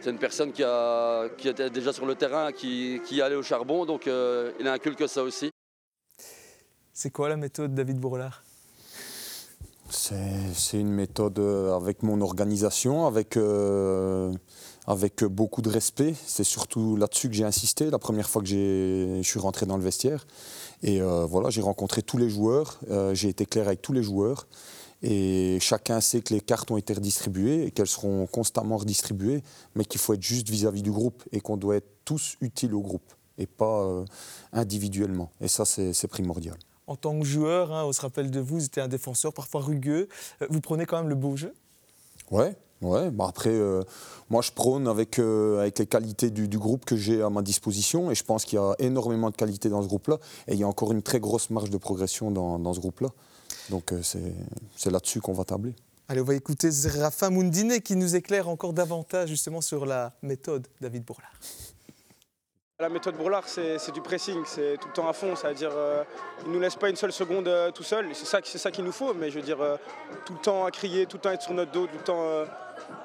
c'est 0.00 0.10
une 0.10 0.18
personne 0.18 0.52
qui, 0.52 0.62
a, 0.64 1.28
qui 1.36 1.48
était 1.48 1.70
déjà 1.70 1.92
sur 1.92 2.06
le 2.06 2.14
terrain, 2.14 2.52
qui, 2.52 3.00
qui 3.04 3.22
allait 3.22 3.36
au 3.36 3.42
charbon, 3.42 3.86
donc 3.86 4.06
euh, 4.06 4.52
il 4.60 4.68
inculque 4.68 5.08
ça 5.08 5.22
aussi. 5.22 5.50
C'est 6.92 7.10
quoi 7.10 7.28
la 7.28 7.36
méthode 7.36 7.74
David 7.74 7.98
Bourlard 7.98 8.42
C'est 9.88 10.78
une 10.78 10.92
méthode 10.92 11.38
avec 11.38 12.02
mon 12.02 12.20
organisation, 12.20 13.06
avec, 13.06 13.36
euh, 13.36 14.32
avec 14.88 15.22
beaucoup 15.22 15.60
de 15.60 15.68
respect. 15.68 16.14
C'est 16.26 16.44
surtout 16.44 16.96
là-dessus 16.96 17.28
que 17.28 17.34
j'ai 17.34 17.44
insisté 17.44 17.90
la 17.90 17.98
première 17.98 18.28
fois 18.28 18.40
que 18.40 18.48
je 18.48 19.20
suis 19.22 19.38
rentré 19.38 19.66
dans 19.66 19.76
le 19.76 19.82
vestiaire. 19.82 20.26
Et 20.82 21.02
euh, 21.02 21.26
voilà, 21.26 21.50
j'ai 21.50 21.60
rencontré 21.60 22.00
tous 22.00 22.16
les 22.16 22.30
joueurs, 22.30 22.80
euh, 22.90 23.14
j'ai 23.14 23.28
été 23.28 23.44
clair 23.44 23.66
avec 23.66 23.82
tous 23.82 23.92
les 23.92 24.02
joueurs. 24.02 24.48
Et 25.02 25.58
chacun 25.60 26.00
sait 26.00 26.22
que 26.22 26.32
les 26.32 26.40
cartes 26.40 26.70
ont 26.70 26.78
été 26.78 26.94
redistribuées 26.94 27.66
et 27.66 27.70
qu'elles 27.70 27.86
seront 27.86 28.26
constamment 28.26 28.78
redistribuées, 28.78 29.42
mais 29.74 29.84
qu'il 29.84 30.00
faut 30.00 30.14
être 30.14 30.22
juste 30.22 30.48
vis-à-vis 30.48 30.82
du 30.82 30.90
groupe 30.90 31.22
et 31.32 31.40
qu'on 31.40 31.58
doit 31.58 31.76
être 31.76 31.90
tous 32.06 32.36
utiles 32.40 32.74
au 32.74 32.80
groupe 32.80 33.12
et 33.36 33.46
pas 33.46 33.82
euh, 33.82 34.04
individuellement. 34.54 35.30
Et 35.42 35.48
ça, 35.48 35.66
c'est 35.66 36.08
primordial. 36.08 36.56
En 36.86 36.96
tant 36.96 37.16
que 37.20 37.26
joueur, 37.26 37.72
hein, 37.72 37.84
on 37.84 37.92
se 37.92 38.00
rappelle 38.00 38.30
de 38.30 38.40
vous, 38.40 38.54
vous 38.54 38.64
étiez 38.64 38.80
un 38.80 38.88
défenseur 38.88 39.34
parfois 39.34 39.60
rugueux. 39.60 40.08
Vous 40.48 40.62
prenez 40.62 40.86
quand 40.86 40.96
même 40.96 41.10
le 41.10 41.14
beau 41.14 41.36
jeu? 41.36 41.52
Ouais, 42.30 42.56
ouais. 42.82 43.10
Bah 43.10 43.26
après, 43.28 43.50
euh, 43.50 43.82
moi, 44.30 44.42
je 44.42 44.52
prône 44.52 44.88
avec, 44.88 45.18
euh, 45.18 45.60
avec 45.60 45.78
les 45.78 45.86
qualités 45.86 46.30
du, 46.30 46.48
du 46.48 46.58
groupe 46.58 46.84
que 46.84 46.96
j'ai 46.96 47.22
à 47.22 47.30
ma 47.30 47.42
disposition. 47.42 48.10
Et 48.10 48.14
je 48.14 48.24
pense 48.24 48.44
qu'il 48.44 48.56
y 48.56 48.62
a 48.62 48.74
énormément 48.78 49.30
de 49.30 49.36
qualités 49.36 49.68
dans 49.68 49.82
ce 49.82 49.88
groupe-là. 49.88 50.18
Et 50.46 50.54
il 50.54 50.58
y 50.58 50.64
a 50.64 50.68
encore 50.68 50.92
une 50.92 51.02
très 51.02 51.20
grosse 51.20 51.50
marge 51.50 51.70
de 51.70 51.78
progression 51.78 52.30
dans, 52.30 52.58
dans 52.58 52.74
ce 52.74 52.80
groupe-là. 52.80 53.08
Donc, 53.70 53.92
euh, 53.92 54.00
c'est 54.02 54.90
là-dessus 54.90 55.20
qu'on 55.20 55.32
va 55.32 55.44
tabler. 55.44 55.74
Allez, 56.08 56.22
on 56.22 56.24
va 56.24 56.34
écouter 56.34 56.70
Zerafa 56.70 57.28
Moundine 57.28 57.80
qui 57.82 57.94
nous 57.94 58.16
éclaire 58.16 58.48
encore 58.48 58.72
davantage 58.72 59.28
justement 59.28 59.60
sur 59.60 59.84
la 59.84 60.14
méthode 60.22 60.66
David 60.80 61.04
Bourlard. 61.04 61.32
La 62.80 62.88
méthode 62.88 63.16
Bourlard, 63.16 63.48
c'est 63.48 63.76
c'est 63.78 63.90
du 63.90 64.00
pressing, 64.00 64.40
c'est 64.46 64.76
tout 64.80 64.86
le 64.86 64.92
temps 64.94 65.08
à 65.08 65.12
fond, 65.12 65.34
c'est-à-dire 65.34 65.72
euh, 65.74 66.04
il 66.44 66.48
ne 66.50 66.54
nous 66.54 66.60
laisse 66.60 66.76
pas 66.76 66.88
une 66.88 66.94
seule 66.94 67.10
seconde 67.12 67.48
euh, 67.48 67.72
tout 67.72 67.82
seul, 67.82 68.06
c'est 68.14 68.24
ça, 68.24 68.38
c'est 68.44 68.56
ça 68.58 68.70
qu'il 68.70 68.84
nous 68.84 68.92
faut, 68.92 69.12
mais 69.14 69.32
je 69.32 69.36
veux 69.40 69.44
dire, 69.44 69.60
euh, 69.60 69.76
tout 70.24 70.34
le 70.34 70.38
temps 70.38 70.64
à 70.64 70.70
crier, 70.70 71.06
tout 71.06 71.16
le 71.16 71.20
temps 71.22 71.32
être 71.32 71.42
sur 71.42 71.54
notre 71.54 71.72
dos, 71.72 71.88
tout 71.88 71.96
le 71.96 72.04
temps, 72.04 72.22
euh, 72.22 72.44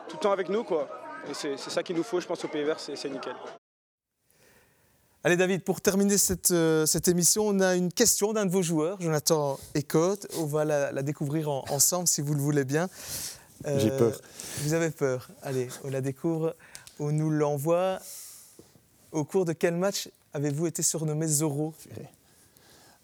tout 0.09 0.17
le 0.17 0.19
temps 0.21 0.31
avec 0.31 0.49
nous, 0.49 0.63
quoi. 0.63 0.87
Et 1.27 1.33
c'est 1.33 1.57
c'est 1.57 1.71
ça 1.71 1.81
qu'il 1.81 1.95
nous 1.95 2.03
faut, 2.03 2.19
je 2.19 2.27
pense, 2.27 2.45
au 2.45 2.47
Pays 2.49 2.61
Vert, 2.63 2.79
c'est 2.79 2.95
c'est 2.95 3.09
nickel. 3.09 3.33
Allez 5.23 5.37
David, 5.37 5.63
pour 5.63 5.81
terminer 5.81 6.19
cette, 6.19 6.51
euh, 6.51 6.85
cette 6.85 7.07
émission, 7.07 7.47
on 7.47 7.59
a 7.59 7.73
une 7.75 7.91
question 7.91 8.31
d'un 8.31 8.45
de 8.45 8.51
vos 8.51 8.61
joueurs, 8.61 9.01
Jonathan 9.01 9.57
Ecotte. 9.75 10.27
On 10.37 10.45
va 10.45 10.65
la, 10.65 10.91
la 10.91 11.01
découvrir 11.01 11.49
en- 11.49 11.63
ensemble 11.71 12.07
si 12.07 12.21
vous 12.21 12.35
le 12.35 12.41
voulez 12.41 12.63
bien. 12.65 12.89
Euh, 13.65 13.79
J'ai 13.79 13.89
peur. 13.89 14.19
Vous 14.59 14.73
avez 14.75 14.91
peur 14.91 15.29
Allez, 15.41 15.67
on 15.83 15.89
la 15.89 16.01
découvre. 16.01 16.55
On 16.99 17.11
nous 17.11 17.31
l'envoie. 17.31 17.97
Au 19.13 19.23
cours 19.23 19.45
de 19.45 19.53
quel 19.53 19.75
match 19.75 20.09
avez-vous 20.33 20.65
été 20.65 20.81
surnommé 20.81 21.27
Zorro 21.27 21.75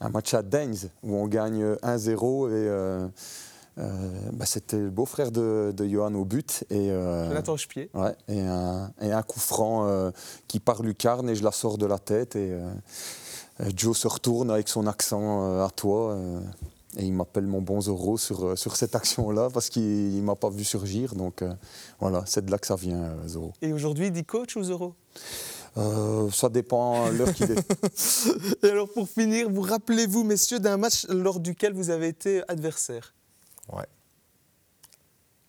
Un 0.01 0.09
match 0.09 0.33
à 0.33 0.41
Daines 0.41 0.89
où 1.03 1.15
on 1.15 1.27
gagne 1.27 1.63
1-0 1.83 2.49
et 2.49 2.51
euh, 2.51 3.07
euh, 3.77 4.29
bah, 4.33 4.47
c'était 4.47 4.79
le 4.79 4.89
beau-frère 4.89 5.31
de, 5.31 5.71
de 5.75 5.87
Johan 5.87 6.15
au 6.15 6.25
but. 6.25 6.65
Et, 6.71 6.89
euh, 6.89 7.27
Jonathan 7.27 7.57
Chepier. 7.57 7.91
Ouais, 7.93 8.15
et, 8.27 8.41
un, 8.41 8.91
et 9.01 9.11
un 9.11 9.21
coup 9.21 9.39
franc 9.39 9.85
euh, 9.85 10.09
qui 10.47 10.59
part 10.59 10.81
lucarne 10.81 11.29
et 11.29 11.35
je 11.35 11.43
la 11.43 11.51
sors 11.51 11.77
de 11.77 11.85
la 11.85 11.99
tête. 11.99 12.35
Et 12.35 12.57
Joe 13.75 13.95
se 13.95 14.07
retourne 14.07 14.49
avec 14.49 14.67
son 14.67 14.87
accent 14.87 15.63
à 15.63 15.69
toi. 15.69 16.17
et 16.97 17.03
il 17.03 17.13
m'appelle 17.13 17.45
mon 17.45 17.61
bon 17.61 17.81
Zorro 17.81 18.17
sur, 18.17 18.57
sur 18.57 18.75
cette 18.75 18.95
action-là 18.95 19.49
parce 19.53 19.69
qu'il 19.69 20.15
ne 20.15 20.21
m'a 20.21 20.35
pas 20.35 20.49
vu 20.49 20.63
surgir. 20.63 21.13
Donc 21.13 21.43
voilà, 21.99 22.23
c'est 22.25 22.43
de 22.43 22.49
là 22.49 22.57
que 22.57 22.65
ça 22.65 22.75
vient, 22.75 23.15
Zorro. 23.27 23.53
Et 23.61 23.73
aujourd'hui, 23.73 24.09
dit 24.09 24.25
coach 24.25 24.55
ou 24.55 24.63
Zorro? 24.63 24.95
Euh, 25.77 26.29
ça 26.31 26.49
dépend 26.49 27.09
l'heure 27.09 27.33
qu'il 27.33 27.51
est. 27.51 28.63
Et 28.65 28.69
alors 28.69 28.89
pour 28.91 29.07
finir, 29.07 29.49
vous 29.49 29.61
rappelez-vous, 29.61 30.23
messieurs, 30.23 30.59
d'un 30.59 30.77
match 30.77 31.05
lors 31.09 31.39
duquel 31.39 31.73
vous 31.73 31.89
avez 31.89 32.07
été 32.07 32.41
adversaire? 32.47 33.13
Ouais. 33.71 33.85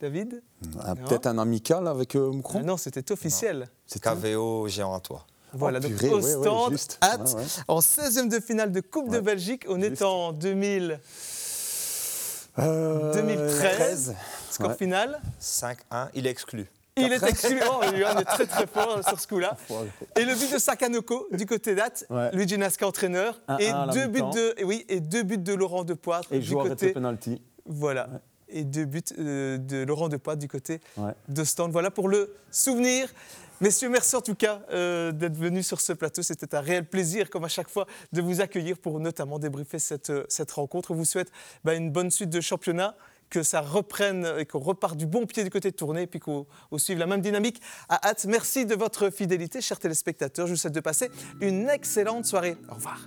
David? 0.01 0.43
Ah, 0.83 0.95
Peut-être 0.95 1.27
un 1.27 1.39
amical 1.39 1.87
avec 1.89 2.15
euh, 2.17 2.31
Moucron? 2.31 2.61
Ah 2.61 2.65
Non, 2.67 2.77
c'était 2.77 3.11
officiel. 3.13 3.69
KVO 4.01 4.69
géant 4.69 4.95
à 4.95 5.01
toi. 5.01 5.27
Voilà, 5.53 5.79
Oh, 5.83 5.89
donc 5.89 5.97
purée, 5.97 6.09
au 6.15 6.21
ouais, 6.23 6.35
ouais, 6.37 6.43
stand, 6.43 6.71
juste. 6.73 6.99
hâte, 7.03 7.35
Ouais, 7.35 7.41
ouais. 7.43 7.47
en 7.67 7.81
16e 7.81 8.29
de 8.29 8.39
finale 8.41 8.71
de 8.73 8.81
Coupe 8.81 9.11
de. 9.11 9.19
Belgique. 9.21 9.65
On 9.69 9.83
est 9.83 10.01
en 10.03 10.33
2000, 10.33 11.01
Euh, 12.59 13.13
2013. 13.15 14.15
Score 14.51 14.69
Ouais. 14.71 14.77
final. 14.77 15.21
5-1, 15.41 16.09
il 16.15 16.27
est 16.27 16.31
exclu. 16.31 16.67
Il 16.97 17.13
est. 17.13 17.21
Oh, 17.69 17.81
Johan 17.97 18.19
est 18.19 18.25
très 18.25 18.47
très 18.47 18.67
fort 18.67 19.01
sur 19.07 19.19
ce 19.21 19.27
coup-là. 19.27 19.57
Et 20.17 20.25
le 20.25 20.35
but 20.35 20.53
de 20.53 20.59
Sakanoko 20.59 21.29
du 21.33 21.47
côté 21.47 21.75
date, 21.75 22.05
Ouais. 22.11 22.31
Luigi 22.33 22.59
Nasca 22.59 22.87
entraîneur, 22.87 23.41
1-1 23.49 23.59
et 23.61 23.93
deux 23.95 24.07
buts 24.09 24.23
de 24.35 24.55
et 24.59 24.65
oui 24.65 24.85
et 24.89 25.01
deux 25.01 25.23
buts 25.23 25.39
de 25.39 25.55
Laurent 25.55 25.85
Depoitre 25.85 26.33
Et 26.33 26.41
du 26.41 26.53
côté 26.55 26.93
penalty. 26.93 27.41
voilà. 27.67 28.09
Et 28.49 28.65
deux 28.65 28.85
buts 28.85 29.01
euh, 29.19 29.59
de 29.59 29.85
Laurent 29.85 30.09
Depoitre 30.09 30.41
du 30.41 30.49
côté 30.49 30.81
Ouais. 30.97 31.13
de 31.29 31.45
Stand. 31.45 31.71
Voilà 31.71 31.91
pour 31.93 32.09
le 32.09 32.35
souvenir. 32.51 33.09
Messieurs, 33.61 33.91
merci 33.91 34.17
en 34.17 34.23
tout 34.23 34.35
cas 34.35 34.63
euh, 34.73 35.13
d'être 35.13 35.37
venus 35.37 35.67
sur 35.67 35.81
ce 35.83 35.93
plateau. 35.93 36.23
C'était 36.23 36.55
un 36.55 36.61
réel 36.61 36.85
plaisir, 36.87 37.29
comme 37.31 37.45
à 37.45 37.49
chaque 37.49 37.69
fois, 37.69 37.87
de 38.13 38.23
vous 38.23 38.41
accueillir 38.41 38.79
pour 38.79 38.99
notamment 39.01 39.39
débriefer 39.39 39.79
cette, 39.79 40.09
euh, 40.11 40.25
cette 40.29 40.51
rencontre. 40.51 40.91
On 40.93 40.95
vous 40.95 41.05
souhaite 41.05 41.31
bah, 41.63 41.75
une 41.75 41.91
bonne 41.93 42.11
suite 42.11 42.31
de 42.31 42.41
championnat, 42.41 42.97
que 43.31 43.43
ça 43.43 43.61
reprenne 43.61 44.27
et 44.39 44.45
qu'on 44.45 44.59
reparte 44.59 44.97
du 44.97 45.07
bon 45.07 45.27
pied 45.27 45.45
du 45.45 45.51
côté 45.51 45.71
de 45.71 45.77
tournée, 45.77 46.07
puis 46.07 46.21
qu'on 46.21 46.47
suive 46.77 46.99
la 46.99 47.07
même 47.07 47.21
dynamique 47.21 47.61
à 47.89 48.09
hâte. 48.09 48.27
Merci 48.29 48.67
de 48.67 48.75
votre 48.75 49.11
fidélité, 49.11 49.61
chers 49.61 49.79
téléspectateurs. 49.79 50.47
Je 50.47 50.53
vous 50.53 50.59
souhaite 50.59 50.75
de 50.75 50.81
passer 50.81 51.11
une 51.41 51.69
excellente 51.69 52.27
soirée. 52.27 52.57
Au 52.71 52.75
revoir. 52.75 53.01